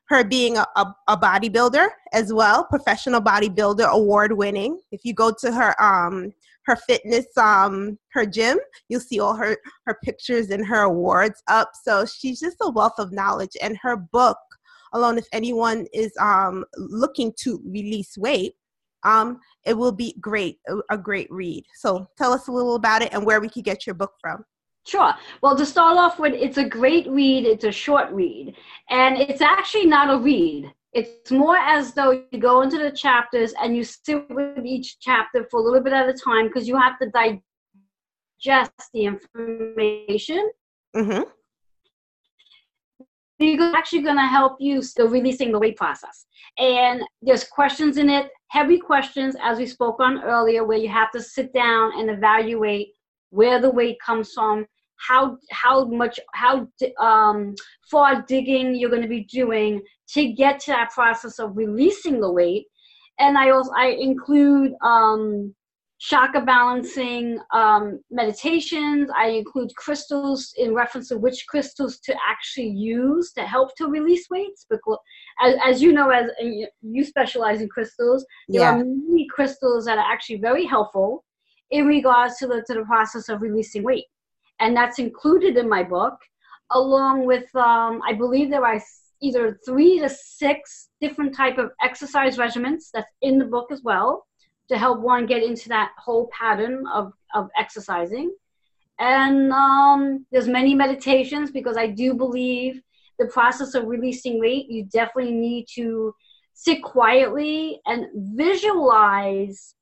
her 0.10 0.24
being 0.24 0.58
a, 0.58 0.66
a, 0.76 0.96
a 1.08 1.18
bodybuilder 1.18 1.88
as 2.14 2.34
well, 2.34 2.66
professional 2.66 3.22
bodybuilder, 3.22 3.88
award 3.88 4.34
winning. 4.34 4.80
If 4.92 5.02
you 5.06 5.14
go 5.14 5.32
to 5.40 5.52
her 5.52 5.82
um 5.82 6.34
her 6.66 6.76
fitness 6.76 7.26
um 7.38 7.98
her 8.14 8.26
gym, 8.26 8.60
you'll 8.90 9.02
see 9.02 9.20
all 9.20 9.36
her 9.36 9.58
her 9.86 9.98
pictures 10.04 10.50
and 10.50 10.66
her 10.66 10.82
awards 10.82 11.42
up. 11.48 11.72
So 11.84 12.06
she's 12.06 12.40
just 12.40 12.58
a 12.62 12.70
wealth 12.70 12.98
of 12.98 13.12
knowledge, 13.12 13.56
and 13.62 13.78
her 13.82 13.96
book 13.98 14.38
alone. 14.94 15.18
If 15.18 15.28
anyone 15.32 15.86
is 15.94 16.12
um 16.20 16.66
looking 16.78 17.32
to 17.44 17.62
release 17.66 18.18
weight, 18.18 18.54
um 19.04 19.40
it 19.66 19.78
will 19.78 19.92
be 19.92 20.16
great 20.20 20.58
a, 20.68 20.78
a 20.90 20.98
great 20.98 21.28
read. 21.30 21.64
So 21.76 22.08
tell 22.18 22.34
us 22.34 22.48
a 22.48 22.52
little 22.52 22.76
about 22.76 23.04
it 23.04 23.14
and 23.14 23.26
where 23.26 23.40
we 23.42 23.50
could 23.50 23.64
get 23.64 23.86
your 23.86 23.94
book 23.96 24.14
from. 24.20 24.44
Sure. 24.90 25.14
Well, 25.44 25.56
to 25.56 25.68
start 25.68 25.98
off 25.98 26.18
with, 26.18 26.34
it's 26.34 26.58
a 26.58 26.68
great 26.68 27.08
read. 27.08 27.46
It's 27.46 27.64
a 27.64 27.72
short 27.72 28.12
read. 28.12 28.56
And 28.90 29.18
it's 29.18 29.42
actually 29.42 29.86
not 29.86 30.10
a 30.10 30.18
read. 30.18 30.74
It's 30.94 31.30
more 31.30 31.58
as 31.58 31.94
though 31.94 32.24
you 32.32 32.40
go 32.40 32.64
into 32.64 32.80
the 32.80 32.90
chapters 32.90 33.54
and 33.62 33.78
you 33.78 33.84
sit 33.84 34.28
with 34.32 34.66
each 34.66 35.00
chapter 35.00 35.46
for 35.52 35.60
a 35.60 35.64
little 35.64 35.82
bit 35.82 35.94
at 35.94 36.10
a 36.10 36.14
time 36.14 36.48
because 36.48 36.68
you 36.68 36.76
have 36.76 36.98
to 36.98 37.10
digest 37.12 38.72
the 38.92 39.06
information. 39.06 40.50
Mm-hmm. 40.96 41.22
It's 43.42 43.76
actually 43.76 44.02
going 44.02 44.18
to 44.18 44.26
help 44.26 44.58
you 44.60 44.82
still 44.82 45.08
releasing 45.08 45.52
the 45.52 45.60
weight 45.60 45.78
process. 45.78 46.26
And 46.58 47.04
there's 47.22 47.44
questions 47.44 47.98
in 47.98 48.10
it, 48.10 48.32
heavy 48.48 48.80
questions, 48.80 49.36
as 49.40 49.60
we 49.60 49.68
spoke 49.68 50.00
on 50.00 50.24
earlier, 50.24 50.66
where 50.66 50.80
you 50.80 50.90
have 50.90 51.12
to 51.12 51.22
sit 51.22 51.54
down 51.54 51.92
and 52.00 52.10
evaluate 52.10 52.88
where 53.30 53.62
the 53.62 53.70
weight 53.70 53.98
comes 54.04 54.34
from, 54.34 54.66
how 55.08 55.38
how 55.52 55.86
much 55.86 56.20
how 56.34 56.68
um, 57.00 57.56
far 57.90 58.22
digging 58.24 58.76
you're 58.76 58.90
going 58.90 59.02
to 59.02 59.08
be 59.08 59.24
doing 59.26 59.82
to 60.14 60.34
get 60.34 60.60
to 60.62 60.72
that 60.72 60.92
process 60.92 61.40
of 61.40 61.56
releasing 61.56 62.20
the 62.20 62.32
weight. 62.32 62.66
And 63.20 63.38
I 63.38 63.50
also 63.52 63.72
I 63.76 63.88
include 64.00 64.74
um, 64.84 65.54
chakra 66.00 66.42
balancing 66.42 67.40
um, 67.54 68.00
meditations. 68.10 69.10
I 69.16 69.28
include 69.28 69.76
crystals 69.76 70.54
in 70.58 70.74
reference 70.74 71.10
to 71.10 71.18
which 71.18 71.46
crystals 71.48 72.00
to 72.00 72.16
actually 72.28 72.70
use 72.70 73.34
to 73.34 73.42
help 73.42 73.76
to 73.76 73.88
release 73.88 74.26
weights. 74.30 74.66
Because 74.70 74.98
as, 75.42 75.56
as 75.64 75.82
you 75.82 75.92
know, 75.92 76.10
as 76.10 76.30
you 76.82 77.04
specialize 77.04 77.62
in 77.62 77.70
crystals, 77.70 78.26
there 78.48 78.62
yeah. 78.62 78.76
are 78.76 78.78
many 78.78 79.28
crystals 79.30 79.86
that 79.86 79.98
are 79.98 80.12
actually 80.12 80.38
very 80.38 80.66
helpful 80.66 81.26
in 81.72 81.86
regards 81.86 82.38
to 82.38 82.48
the 82.48 82.64
to 82.68 82.74
the 82.74 82.86
process 82.86 83.30
of 83.30 83.42
releasing 83.42 83.84
weight, 83.84 84.06
and 84.60 84.76
that's 84.76 85.00
included 85.00 85.58
in 85.58 85.70
my 85.70 85.84
book, 85.84 86.18
along 86.72 87.26
with 87.26 87.54
um, 87.56 88.02
I 88.08 88.14
believe 88.14 88.50
there 88.50 88.66
are 88.66 88.82
either 89.22 89.60
three 89.66 90.00
to 90.00 90.10
six 90.10 90.90
different 91.02 91.36
type 91.36 91.58
of 91.58 91.72
exercise 91.84 92.38
regimens 92.38 92.90
that's 92.94 93.12
in 93.22 93.38
the 93.38 93.46
book 93.46 93.72
as 93.72 93.82
well 93.84 94.26
to 94.70 94.78
help 94.78 95.02
one 95.02 95.26
get 95.26 95.44
into 95.44 95.68
that 95.70 95.92
whole 95.98 96.30
pattern 96.38 96.86
of 96.94 97.14
of 97.34 97.50
exercising. 97.58 98.34
And 99.00 99.52
um, 99.54 100.26
there's 100.32 100.48
many 100.48 100.76
meditations 100.76 101.52
because 101.52 101.78
i 101.78 101.88
do 101.88 102.14
believe 102.14 102.82
the 103.18 103.28
process 103.28 103.74
of 103.76 103.88
releasing 103.88 104.40
weight 104.40 104.70
you 104.70 104.86
definitely 104.86 105.34
need 105.34 105.66
to 105.76 106.14
sit 106.54 106.84
quietly 106.84 107.80
and 107.86 108.08
visualize 108.36 109.76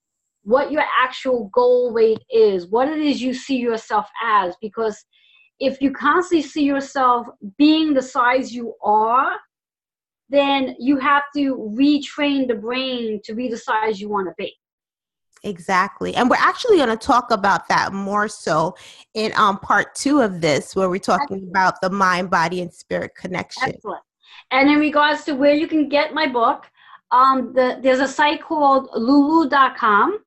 what 0.47 0.71
your 0.71 0.85
actual 0.97 1.49
goal 1.51 1.93
weight 1.93 2.23
is, 2.29 2.67
what 2.67 2.87
it 2.87 2.99
is 2.99 3.21
you 3.21 3.33
see 3.33 3.57
yourself 3.57 4.07
as. 4.23 4.55
Because 4.61 5.03
if 5.59 5.81
you 5.81 5.91
constantly 5.91 6.41
see 6.41 6.63
yourself 6.63 7.27
being 7.57 7.93
the 7.93 8.01
size 8.01 8.53
you 8.53 8.73
are, 8.81 9.33
then 10.29 10.73
you 10.79 10.99
have 10.99 11.23
to 11.35 11.57
retrain 11.77 12.47
the 12.47 12.55
brain 12.55 13.19
to 13.25 13.35
be 13.35 13.49
the 13.49 13.57
size 13.57 13.99
you 13.99 14.07
want 14.07 14.29
to 14.29 14.33
be. 14.37 14.55
Exactly. 15.43 16.15
And 16.15 16.29
we're 16.29 16.37
actually 16.37 16.77
going 16.77 16.97
to 16.97 17.07
talk 17.07 17.29
about 17.31 17.67
that 17.67 17.91
more 17.91 18.29
so 18.29 18.73
in 19.15 19.33
um, 19.35 19.59
part 19.59 19.95
two 19.95 20.21
of 20.21 20.39
this, 20.39 20.77
where 20.77 20.89
we're 20.89 20.97
talking 20.97 21.23
Excellent. 21.23 21.49
about 21.49 21.81
the 21.81 21.89
mind, 21.89 22.29
body, 22.29 22.61
and 22.61 22.73
spirit 22.73 23.11
connection. 23.15 23.67
Excellent. 23.67 24.01
And 24.51 24.69
in 24.69 24.79
regards 24.79 25.25
to 25.25 25.33
where 25.33 25.53
you 25.53 25.67
can 25.67 25.89
get 25.89 26.13
my 26.13 26.25
book, 26.25 26.67
um, 27.11 27.51
the, 27.53 27.79
there's 27.83 27.99
a 27.99 28.07
site 28.07 28.41
called 28.41 28.87
lulu.com 28.95 30.19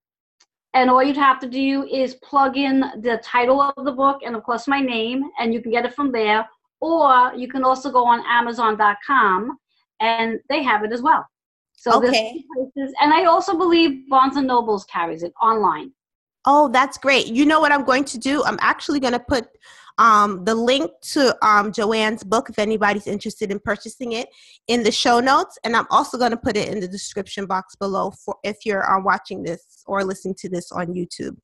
and 0.75 0.89
all 0.89 1.03
you'd 1.03 1.17
have 1.17 1.41
to 1.41 1.49
do 1.49 1.87
is 1.87 2.15
plug 2.17 2.57
in 2.57 2.81
the 2.81 3.21
title 3.25 3.61
of 3.61 3.85
the 3.85 3.93
book 3.93 4.21
and 4.25 4.37
of 4.37 4.45
course 4.45 4.69
my 4.69 4.81
name 4.81 5.25
and 5.39 5.53
you 5.53 5.61
can 5.61 5.73
get 5.73 5.85
it 5.85 5.95
from 5.95 6.13
there. 6.13 6.49
Or 6.81 7.33
you 7.37 7.49
can 7.49 7.65
also 7.65 7.91
go 7.91 8.07
on 8.07 8.23
amazon.com 8.27 9.59
and 10.01 10.39
they 10.49 10.63
have 10.63 10.85
it 10.85 10.93
as 10.93 11.03
well. 11.03 11.27
So 11.75 11.97
okay. 11.97 12.45
places. 12.55 12.95
And 13.01 13.13
i 13.13 13.25
also 13.25 13.57
believe 13.57 14.09
barnes 14.09 14.37
and 14.37 14.47
nobles 14.47 14.85
carries 14.85 15.23
it 15.23 15.33
online. 15.43 15.93
Oh 16.47 16.69
that's 16.69 16.99
great. 16.99 17.27
You 17.27 17.45
know 17.47 17.61
what 17.61 17.73
i'm 17.73 17.85
going 17.85 18.05
to 18.05 18.19
do? 18.19 18.45
I'm 18.45 18.59
actually 18.61 19.01
going 19.01 19.13
to 19.13 19.21
put 19.21 19.49
um, 20.01 20.45
the 20.47 20.55
link 20.55 20.91
to 21.13 21.37
um, 21.47 21.71
Joanne's 21.71 22.25
book, 22.25 22.49
if 22.49 22.59
anybody's 22.59 23.07
interested 23.07 23.51
in 23.53 23.61
purchasing 23.61 24.13
it, 24.13 24.29
in 24.67 24.83
the 24.83 24.91
show 24.91 25.21
notes. 25.21 25.59
And 25.63 25.77
I'm 25.77 25.87
also 25.91 26.17
going 26.17 26.31
to 26.31 26.39
put 26.39 26.57
it 26.57 26.69
in 26.69 26.81
the 26.81 26.89
description 26.89 27.45
box 27.45 27.77
below 27.77 28.11
for 28.25 28.35
if 28.43 28.65
you're 28.65 28.91
uh, 28.91 29.03
watching 29.03 29.43
this 29.43 29.83
or 29.87 30.03
listening 30.03 30.37
to 30.39 30.49
this 30.49 30.73
on 30.73 30.87
YouTube. 30.95 31.37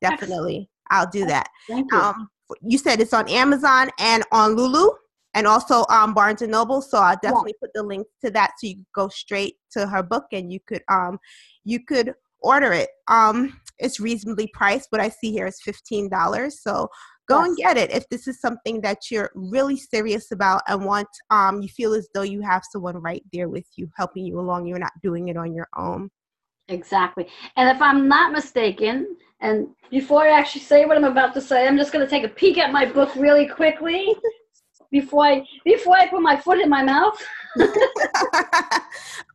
Definitely, 0.00 0.70
I'll 0.90 1.10
do 1.10 1.26
that. 1.26 1.48
Thank 1.68 1.92
you. 1.92 1.98
Um, 1.98 2.28
you 2.62 2.78
said 2.78 3.00
it's 3.00 3.12
on 3.12 3.28
Amazon 3.28 3.90
and 4.00 4.24
on 4.32 4.56
Lulu 4.56 4.88
and 5.34 5.46
also 5.46 5.84
um, 5.90 6.14
Barnes 6.14 6.40
and 6.40 6.50
Noble. 6.50 6.80
So 6.80 6.96
I'll 6.98 7.18
definitely 7.22 7.54
yeah. 7.56 7.66
put 7.66 7.70
the 7.74 7.82
link 7.82 8.06
to 8.24 8.30
that 8.30 8.52
so 8.56 8.68
you 8.68 8.86
go 8.94 9.08
straight 9.08 9.56
to 9.72 9.86
her 9.86 10.02
book 10.02 10.24
and 10.32 10.50
you 10.50 10.60
could 10.66 10.82
um, 10.88 11.18
you 11.64 11.84
could 11.84 12.14
order 12.40 12.72
it. 12.72 12.88
Um, 13.08 13.60
it's 13.78 14.00
reasonably 14.00 14.46
priced. 14.54 14.86
What 14.90 15.02
I 15.02 15.10
see 15.10 15.30
here 15.30 15.46
is 15.46 15.60
fifteen 15.60 16.08
dollars. 16.08 16.62
So 16.62 16.88
go 17.28 17.40
yes. 17.40 17.46
and 17.46 17.56
get 17.56 17.76
it 17.76 17.90
if 17.90 18.08
this 18.08 18.26
is 18.26 18.40
something 18.40 18.80
that 18.80 19.10
you're 19.10 19.30
really 19.34 19.76
serious 19.76 20.32
about 20.32 20.62
and 20.66 20.84
want 20.84 21.08
um, 21.30 21.60
you 21.60 21.68
feel 21.68 21.94
as 21.94 22.08
though 22.14 22.22
you 22.22 22.40
have 22.40 22.62
someone 22.72 22.96
right 22.96 23.22
there 23.32 23.48
with 23.48 23.66
you 23.76 23.88
helping 23.96 24.24
you 24.24 24.40
along 24.40 24.66
you're 24.66 24.78
not 24.78 24.92
doing 25.02 25.28
it 25.28 25.36
on 25.36 25.54
your 25.54 25.68
own 25.76 26.10
exactly 26.68 27.26
and 27.56 27.68
if 27.74 27.80
i'm 27.80 28.08
not 28.08 28.32
mistaken 28.32 29.16
and 29.40 29.68
before 29.90 30.26
i 30.26 30.30
actually 30.30 30.60
say 30.60 30.84
what 30.84 30.96
i'm 30.96 31.04
about 31.04 31.34
to 31.34 31.40
say 31.40 31.66
i'm 31.66 31.76
just 31.76 31.92
going 31.92 32.04
to 32.04 32.10
take 32.10 32.24
a 32.24 32.28
peek 32.28 32.58
at 32.58 32.72
my 32.72 32.84
book 32.84 33.14
really 33.16 33.46
quickly 33.46 34.14
before 34.90 35.24
i 35.26 35.42
before 35.64 35.96
i 35.96 36.06
put 36.06 36.22
my 36.22 36.36
foot 36.36 36.58
in 36.58 36.68
my 36.68 36.82
mouth 36.82 37.18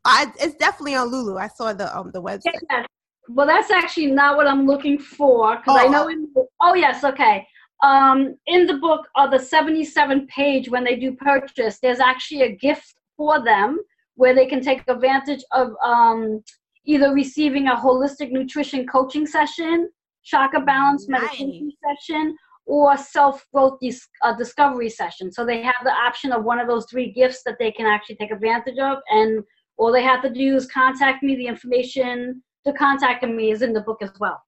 I, 0.06 0.32
it's 0.39 0.56
definitely 0.56 0.95
on 0.95 1.10
lulu 1.10 1.38
i 1.38 1.47
saw 1.47 1.73
the 1.73 1.95
um 1.95 2.12
the 2.12 2.21
website 2.21 2.60
yeah. 2.69 2.86
well 3.29 3.47
that's 3.47 3.71
actually 3.71 4.08
not 4.08 4.36
what 4.36 4.47
i'm 4.47 4.65
looking 4.65 4.97
for 4.97 5.58
because 5.58 5.79
oh. 5.79 5.86
i 5.86 5.88
know 5.88 6.08
in, 6.08 6.27
oh 6.62 6.73
yes 6.73 7.03
okay 7.03 7.47
um, 7.84 8.36
in 8.48 8.65
the 8.65 8.78
book 8.78 9.08
of 9.15 9.30
the 9.30 9.39
77 9.39 10.26
page 10.28 10.69
when 10.69 10.84
they 10.84 10.96
do 10.96 11.13
purchase 11.15 11.80
there's 11.80 12.00
actually 12.00 12.41
a 12.41 12.56
gift 12.56 12.96
for 13.15 13.43
them 13.43 13.80
where 14.15 14.34
they 14.34 14.48
can 14.48 14.62
take 14.62 14.84
advantage 14.88 15.43
of 15.52 15.72
um, 15.84 16.43
either 16.86 17.13
receiving 17.13 17.67
a 17.67 17.76
holistic 17.76 18.32
nutrition 18.32 18.88
coaching 18.88 19.28
session 19.28 19.89
chakra 20.24 20.62
balance 20.62 21.08
nice. 21.08 21.22
meditation 21.22 21.72
session 21.86 22.36
or 22.65 22.96
self-growth 22.98 23.78
dis- 23.82 24.08
uh, 24.24 24.34
discovery 24.36 24.89
session. 24.89 25.32
So 25.32 25.46
they 25.46 25.62
have 25.62 25.76
the 25.84 25.91
option 25.91 26.32
of 26.32 26.43
one 26.43 26.60
of 26.60 26.67
those 26.67 26.86
three 26.89 27.12
gifts 27.12 27.43
that 27.46 27.58
they 27.60 27.72
can 27.72 27.86
actually 27.86 28.15
take 28.15 28.32
advantage 28.32 28.78
of 28.80 29.00
and 29.10 29.43
all 29.78 29.91
they 29.91 30.04
have 30.04 30.22
to 30.22 30.30
do 30.30 30.56
is 30.56 30.67
contact 30.67 31.24
me. 31.24 31.36
The 31.36 31.48
information 31.48 32.41
to 32.65 32.74
contact 32.74 33.24
me 33.28 33.52
is 33.52 33.62
in 33.62 33.74
the 33.74 33.82
book 33.82 33.98
as 34.02 34.12
well. 34.19 34.41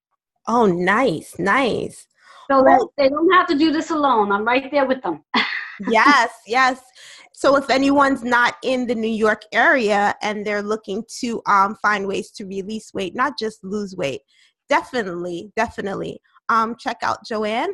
Oh 0.48 0.65
nice 0.65 1.38
nice 1.39 2.08
so 2.49 2.91
they 2.97 3.10
don't 3.10 3.31
have 3.34 3.47
to 3.47 3.58
do 3.58 3.71
this 3.71 3.89
alone. 3.89 4.31
I'm 4.31 4.45
right 4.45 4.69
there 4.71 4.86
with 4.86 5.01
them. 5.01 5.23
yes, 5.89 6.31
yes. 6.47 6.81
So 7.34 7.58
if 7.58 7.69
anyone's 7.69 8.23
not 8.23 8.55
in 8.63 8.88
the 8.88 8.95
New 8.95 9.12
York 9.12 9.43
area 9.51 10.15
and 10.21 10.45
they're 10.45 10.62
looking 10.62 11.03
to 11.19 11.41
um, 11.47 11.75
find 11.81 12.08
ways 12.08 12.31
to 12.31 12.45
release 12.45 12.93
weight, 12.93 13.15
not 13.15 13.38
just 13.38 13.63
lose 13.63 13.95
weight, 13.95 14.21
definitely, 14.69 15.51
definitely 15.55 16.19
um, 16.49 16.75
check 16.79 16.97
out 17.01 17.25
Joanne. 17.25 17.73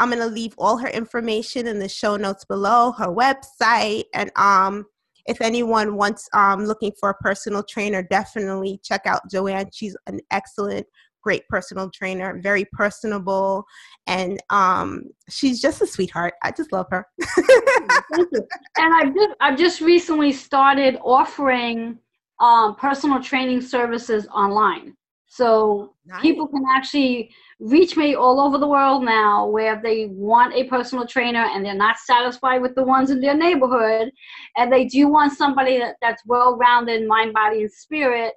I'm 0.00 0.10
going 0.10 0.20
to 0.20 0.26
leave 0.26 0.54
all 0.58 0.76
her 0.78 0.88
information 0.88 1.66
in 1.66 1.78
the 1.78 1.88
show 1.88 2.16
notes 2.16 2.44
below, 2.44 2.92
her 2.92 3.08
website, 3.08 4.04
and 4.14 4.30
um, 4.36 4.86
if 5.26 5.40
anyone 5.42 5.96
wants 5.96 6.28
um, 6.32 6.64
looking 6.64 6.92
for 6.98 7.10
a 7.10 7.14
personal 7.14 7.62
trainer, 7.62 8.02
definitely 8.02 8.80
check 8.82 9.02
out 9.06 9.30
Joanne. 9.30 9.68
She's 9.72 9.96
an 10.06 10.20
excellent 10.30 10.86
great 11.28 11.46
personal 11.48 11.90
trainer, 11.90 12.40
very 12.42 12.64
personable, 12.72 13.62
and 14.06 14.40
um, 14.48 15.02
she's 15.28 15.60
just 15.60 15.82
a 15.82 15.86
sweetheart. 15.86 16.32
I 16.42 16.50
just 16.50 16.72
love 16.72 16.86
her. 16.90 17.06
And 18.78 18.94
I've 18.94 19.14
just, 19.14 19.34
I've 19.40 19.58
just 19.58 19.80
recently 19.82 20.32
started 20.32 20.98
offering 21.04 21.98
um, 22.40 22.76
personal 22.76 23.22
training 23.22 23.60
services 23.60 24.26
online. 24.28 24.96
So 25.26 25.94
nice. 26.06 26.22
people 26.22 26.48
can 26.48 26.64
actually 26.74 27.30
reach 27.60 27.94
me 27.98 28.14
all 28.14 28.40
over 28.40 28.56
the 28.56 28.66
world 28.66 29.04
now 29.04 29.46
where 29.46 29.78
they 29.82 30.06
want 30.06 30.54
a 30.54 30.64
personal 30.64 31.06
trainer 31.06 31.44
and 31.52 31.62
they're 31.62 31.74
not 31.74 31.98
satisfied 31.98 32.62
with 32.62 32.74
the 32.74 32.84
ones 32.84 33.10
in 33.10 33.20
their 33.20 33.36
neighborhood 33.36 34.10
and 34.56 34.72
they 34.72 34.86
do 34.86 35.08
want 35.08 35.36
somebody 35.36 35.78
that, 35.78 35.96
that's 36.00 36.22
well 36.24 36.56
rounded 36.56 37.02
in 37.02 37.06
mind, 37.06 37.34
body, 37.34 37.60
and 37.60 37.70
spirit. 37.70 38.32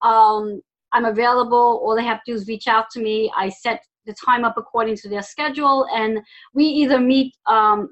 Um, 0.00 0.62
I'm 0.92 1.04
available. 1.04 1.80
All 1.82 1.94
they 1.96 2.04
have 2.04 2.22
to 2.24 2.32
do 2.32 2.34
is 2.34 2.48
reach 2.48 2.68
out 2.68 2.90
to 2.90 3.00
me. 3.00 3.32
I 3.36 3.48
set 3.48 3.84
the 4.06 4.14
time 4.14 4.44
up 4.44 4.54
according 4.56 4.96
to 4.96 5.08
their 5.08 5.22
schedule, 5.22 5.86
and 5.94 6.20
we 6.54 6.64
either 6.64 6.98
meet 6.98 7.34
um, 7.46 7.88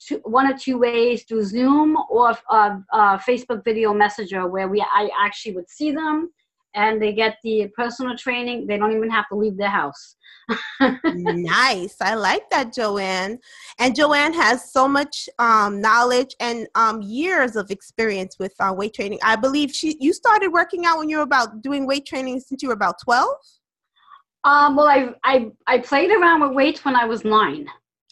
two, 0.00 0.20
one 0.24 0.52
or 0.52 0.56
two 0.56 0.78
ways 0.78 1.24
through 1.24 1.44
Zoom 1.44 1.96
or 2.10 2.36
uh, 2.50 2.78
uh, 2.92 3.18
Facebook 3.18 3.64
video 3.64 3.94
messenger 3.94 4.46
where 4.46 4.68
we 4.68 4.80
I 4.80 5.08
actually 5.18 5.54
would 5.54 5.70
see 5.70 5.92
them 5.92 6.30
and 6.74 7.00
they 7.00 7.12
get 7.12 7.38
the 7.42 7.68
personal 7.76 8.16
training. 8.16 8.66
They 8.66 8.78
don't 8.78 8.96
even 8.96 9.10
have 9.10 9.28
to 9.28 9.36
leave 9.36 9.56
their 9.56 9.68
house. 9.68 10.16
nice. 11.14 11.96
I 12.00 12.14
like 12.14 12.48
that, 12.50 12.74
Joanne. 12.74 13.38
And 13.78 13.94
Joanne 13.94 14.32
has 14.34 14.72
so 14.72 14.88
much 14.88 15.28
um, 15.38 15.80
knowledge 15.80 16.34
and 16.40 16.66
um, 16.74 17.02
years 17.02 17.56
of 17.56 17.70
experience 17.70 18.36
with 18.38 18.54
uh, 18.60 18.72
weight 18.76 18.94
training. 18.94 19.18
I 19.22 19.36
believe 19.36 19.72
she 19.72 19.96
you 20.00 20.12
started 20.12 20.48
working 20.48 20.84
out 20.84 20.98
when 20.98 21.08
you 21.08 21.18
were 21.18 21.22
about 21.22 21.62
doing 21.62 21.86
weight 21.86 22.06
training 22.06 22.40
since 22.40 22.62
you 22.62 22.68
were 22.68 22.74
about 22.74 22.96
12? 23.04 23.28
Um, 24.44 24.74
well, 24.76 24.88
I, 24.88 25.14
I, 25.22 25.50
I 25.66 25.78
played 25.78 26.10
around 26.10 26.40
with 26.42 26.52
weights 26.52 26.84
when 26.84 26.96
I 26.96 27.04
was 27.04 27.24
nine. 27.24 27.68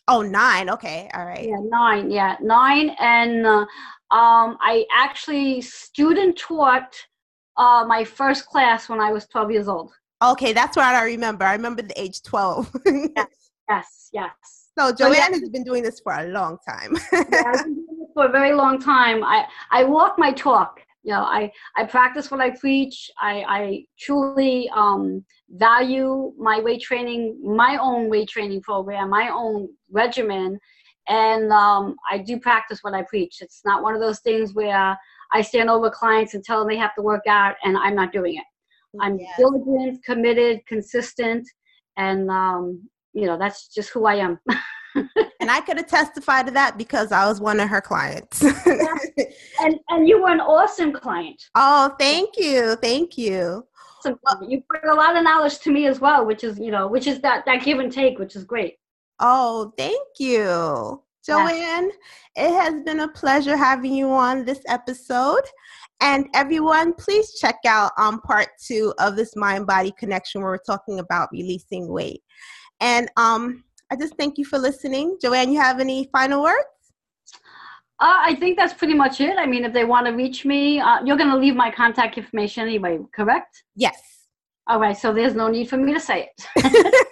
Oh, 0.06 0.22
nine. 0.22 0.70
Okay. 0.70 1.10
All 1.14 1.24
right. 1.24 1.46
Yeah, 1.48 1.60
nine. 1.62 2.10
Yeah, 2.10 2.36
nine. 2.40 2.90
And 3.00 3.46
uh, 3.46 3.66
um, 4.10 4.56
I 4.60 4.84
actually 4.92 5.60
student 5.60 6.38
taught 6.38 6.94
uh, 7.60 7.84
my 7.84 8.02
first 8.02 8.46
class 8.46 8.88
when 8.88 9.00
I 9.00 9.12
was 9.12 9.26
12 9.26 9.50
years 9.50 9.68
old. 9.68 9.92
Okay, 10.22 10.52
that's 10.52 10.76
what 10.76 10.86
I 10.86 11.04
remember. 11.04 11.44
I 11.44 11.52
remember 11.52 11.82
the 11.82 12.00
age 12.00 12.22
12. 12.22 12.70
yes, 12.86 13.26
yes, 13.68 14.10
yes. 14.12 14.70
So 14.78 14.92
Joanne 14.94 15.34
has 15.34 15.48
been 15.50 15.64
doing 15.64 15.82
this 15.82 16.00
for 16.00 16.14
a 16.14 16.28
long 16.28 16.56
time. 16.66 16.96
yeah, 17.12 17.42
I've 17.46 17.64
been 17.64 17.74
doing 17.74 17.98
this 18.00 18.08
for 18.14 18.26
a 18.26 18.30
very 18.30 18.54
long 18.54 18.80
time. 18.80 19.22
I, 19.22 19.44
I 19.70 19.84
walk 19.84 20.18
my 20.18 20.32
talk. 20.32 20.80
You 21.02 21.12
know, 21.12 21.22
I, 21.22 21.52
I 21.76 21.84
practice 21.84 22.30
what 22.30 22.40
I 22.40 22.50
preach. 22.50 23.10
I, 23.20 23.44
I 23.48 23.84
truly 23.98 24.70
um, 24.74 25.24
value 25.50 26.32
my 26.38 26.60
weight 26.60 26.80
training, 26.80 27.38
my 27.42 27.78
own 27.80 28.08
weight 28.08 28.28
training 28.28 28.62
program, 28.62 29.10
my 29.10 29.30
own 29.30 29.68
regimen. 29.90 30.58
And 31.08 31.52
um, 31.52 31.96
I 32.10 32.18
do 32.18 32.38
practice 32.38 32.80
what 32.82 32.94
I 32.94 33.02
preach. 33.02 33.38
It's 33.40 33.62
not 33.64 33.82
one 33.82 33.94
of 33.94 34.00
those 34.00 34.20
things 34.20 34.54
where 34.54 34.96
I 35.32 35.42
stand 35.42 35.70
over 35.70 35.90
clients 35.90 36.34
and 36.34 36.42
tell 36.42 36.60
them 36.60 36.68
they 36.68 36.76
have 36.76 36.94
to 36.96 37.02
work 37.02 37.26
out, 37.28 37.54
and 37.64 37.76
I'm 37.76 37.94
not 37.94 38.12
doing 38.12 38.36
it. 38.36 38.44
I'm 39.00 39.18
yes. 39.18 39.30
diligent, 39.38 40.04
committed, 40.04 40.66
consistent, 40.66 41.48
and 41.96 42.30
um, 42.30 42.88
you 43.12 43.26
know 43.26 43.38
that's 43.38 43.68
just 43.68 43.90
who 43.90 44.06
I 44.06 44.16
am. 44.16 44.38
and 44.94 45.50
I 45.50 45.60
could 45.60 45.76
have 45.76 45.86
testified 45.86 46.46
to 46.46 46.52
that 46.52 46.76
because 46.76 47.12
I 47.12 47.26
was 47.26 47.40
one 47.40 47.60
of 47.60 47.68
her 47.68 47.80
clients. 47.80 48.42
yeah. 48.42 48.94
And 49.60 49.78
and 49.88 50.08
you 50.08 50.22
were 50.22 50.30
an 50.30 50.40
awesome 50.40 50.92
client. 50.92 51.40
Oh, 51.54 51.94
thank 51.98 52.36
you, 52.36 52.76
thank 52.76 53.16
you. 53.16 53.66
So 54.00 54.18
you 54.48 54.62
bring 54.68 54.90
a 54.90 54.94
lot 54.94 55.16
of 55.16 55.22
knowledge 55.22 55.58
to 55.60 55.70
me 55.70 55.86
as 55.86 56.00
well, 56.00 56.24
which 56.24 56.42
is 56.42 56.58
you 56.58 56.70
know, 56.70 56.88
which 56.88 57.06
is 57.06 57.20
that 57.20 57.44
that 57.46 57.62
give 57.62 57.78
and 57.78 57.92
take, 57.92 58.18
which 58.18 58.34
is 58.34 58.44
great. 58.44 58.76
Oh, 59.20 59.72
thank 59.76 60.08
you. 60.18 61.02
Joanne, 61.24 61.90
it 62.36 62.50
has 62.50 62.82
been 62.82 63.00
a 63.00 63.08
pleasure 63.08 63.56
having 63.56 63.94
you 63.94 64.10
on 64.10 64.44
this 64.44 64.60
episode. 64.68 65.42
And 66.00 66.26
everyone, 66.34 66.94
please 66.94 67.34
check 67.38 67.56
out 67.66 67.92
um, 67.98 68.20
part 68.22 68.48
two 68.64 68.94
of 68.98 69.16
this 69.16 69.36
mind 69.36 69.66
body 69.66 69.92
connection 69.98 70.40
where 70.40 70.52
we're 70.52 70.58
talking 70.58 70.98
about 70.98 71.28
releasing 71.30 71.88
weight. 71.88 72.22
And 72.80 73.10
um, 73.18 73.64
I 73.90 73.96
just 73.96 74.16
thank 74.16 74.38
you 74.38 74.44
for 74.44 74.58
listening. 74.58 75.18
Joanne, 75.20 75.52
you 75.52 75.60
have 75.60 75.78
any 75.78 76.08
final 76.10 76.42
words? 76.42 76.64
Uh, 78.00 78.16
I 78.18 78.34
think 78.36 78.56
that's 78.56 78.72
pretty 78.72 78.94
much 78.94 79.20
it. 79.20 79.36
I 79.36 79.44
mean, 79.44 79.64
if 79.64 79.74
they 79.74 79.84
want 79.84 80.06
to 80.06 80.12
reach 80.12 80.46
me, 80.46 80.80
uh, 80.80 81.04
you're 81.04 81.18
going 81.18 81.28
to 81.28 81.36
leave 81.36 81.54
my 81.54 81.70
contact 81.70 82.16
information 82.16 82.62
anyway, 82.62 82.98
correct? 83.14 83.64
Yes. 83.76 84.00
All 84.66 84.80
right, 84.80 84.96
so 84.96 85.12
there's 85.12 85.34
no 85.34 85.48
need 85.48 85.68
for 85.68 85.76
me 85.76 85.92
to 85.92 86.00
say 86.00 86.30
it. 86.56 87.04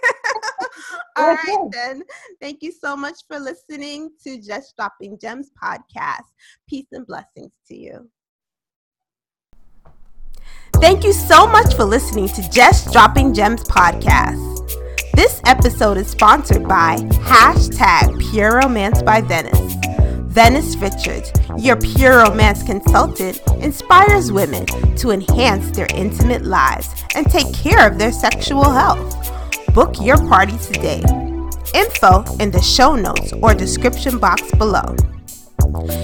All 1.17 1.35
right, 1.35 1.69
then. 1.73 2.03
Thank 2.41 2.63
you 2.63 2.73
so 2.73 2.97
much 2.97 3.21
for 3.29 3.39
listening 3.39 4.11
to 4.25 4.41
Just 4.41 4.77
Dropping 4.77 5.19
Gems 5.19 5.51
podcast. 5.63 6.27
Peace 6.69 6.87
and 6.93 7.07
blessings 7.07 7.53
to 7.69 7.77
you. 7.77 8.09
Thank 10.75 11.03
you 11.03 11.13
so 11.13 11.47
much 11.47 11.75
for 11.75 11.85
listening 11.85 12.29
to 12.29 12.51
Just 12.51 12.93
Dropping 12.93 13.35
Gems 13.35 13.65
podcast. 13.65 14.59
This 15.15 15.41
episode 15.47 15.97
is 15.97 16.09
sponsored 16.09 16.69
by 16.69 16.97
hashtag 16.99 18.21
Pure 18.31 18.61
Romance 18.61 19.03
by 19.03 19.21
Venice. 19.21 19.75
Venice 20.29 20.77
Richards, 20.77 21.33
your 21.57 21.75
pure 21.75 22.23
romance 22.23 22.63
consultant, 22.63 23.41
inspires 23.61 24.31
women 24.31 24.67
to 24.95 25.11
enhance 25.11 25.73
their 25.73 25.89
intimate 25.97 26.45
lives 26.45 26.95
and 27.17 27.29
take 27.29 27.53
care 27.53 27.91
of 27.91 27.99
their 27.99 28.13
sexual 28.13 28.71
health. 28.71 29.17
Book 29.75 29.97
your 30.01 30.17
party 30.29 30.57
today. 30.59 31.03
Info 31.75 32.25
in 32.41 32.51
the 32.51 32.61
show 32.63 32.95
notes 32.97 33.33
or 33.43 33.55
description 33.55 34.19
box 34.19 34.51
below. 34.53 34.97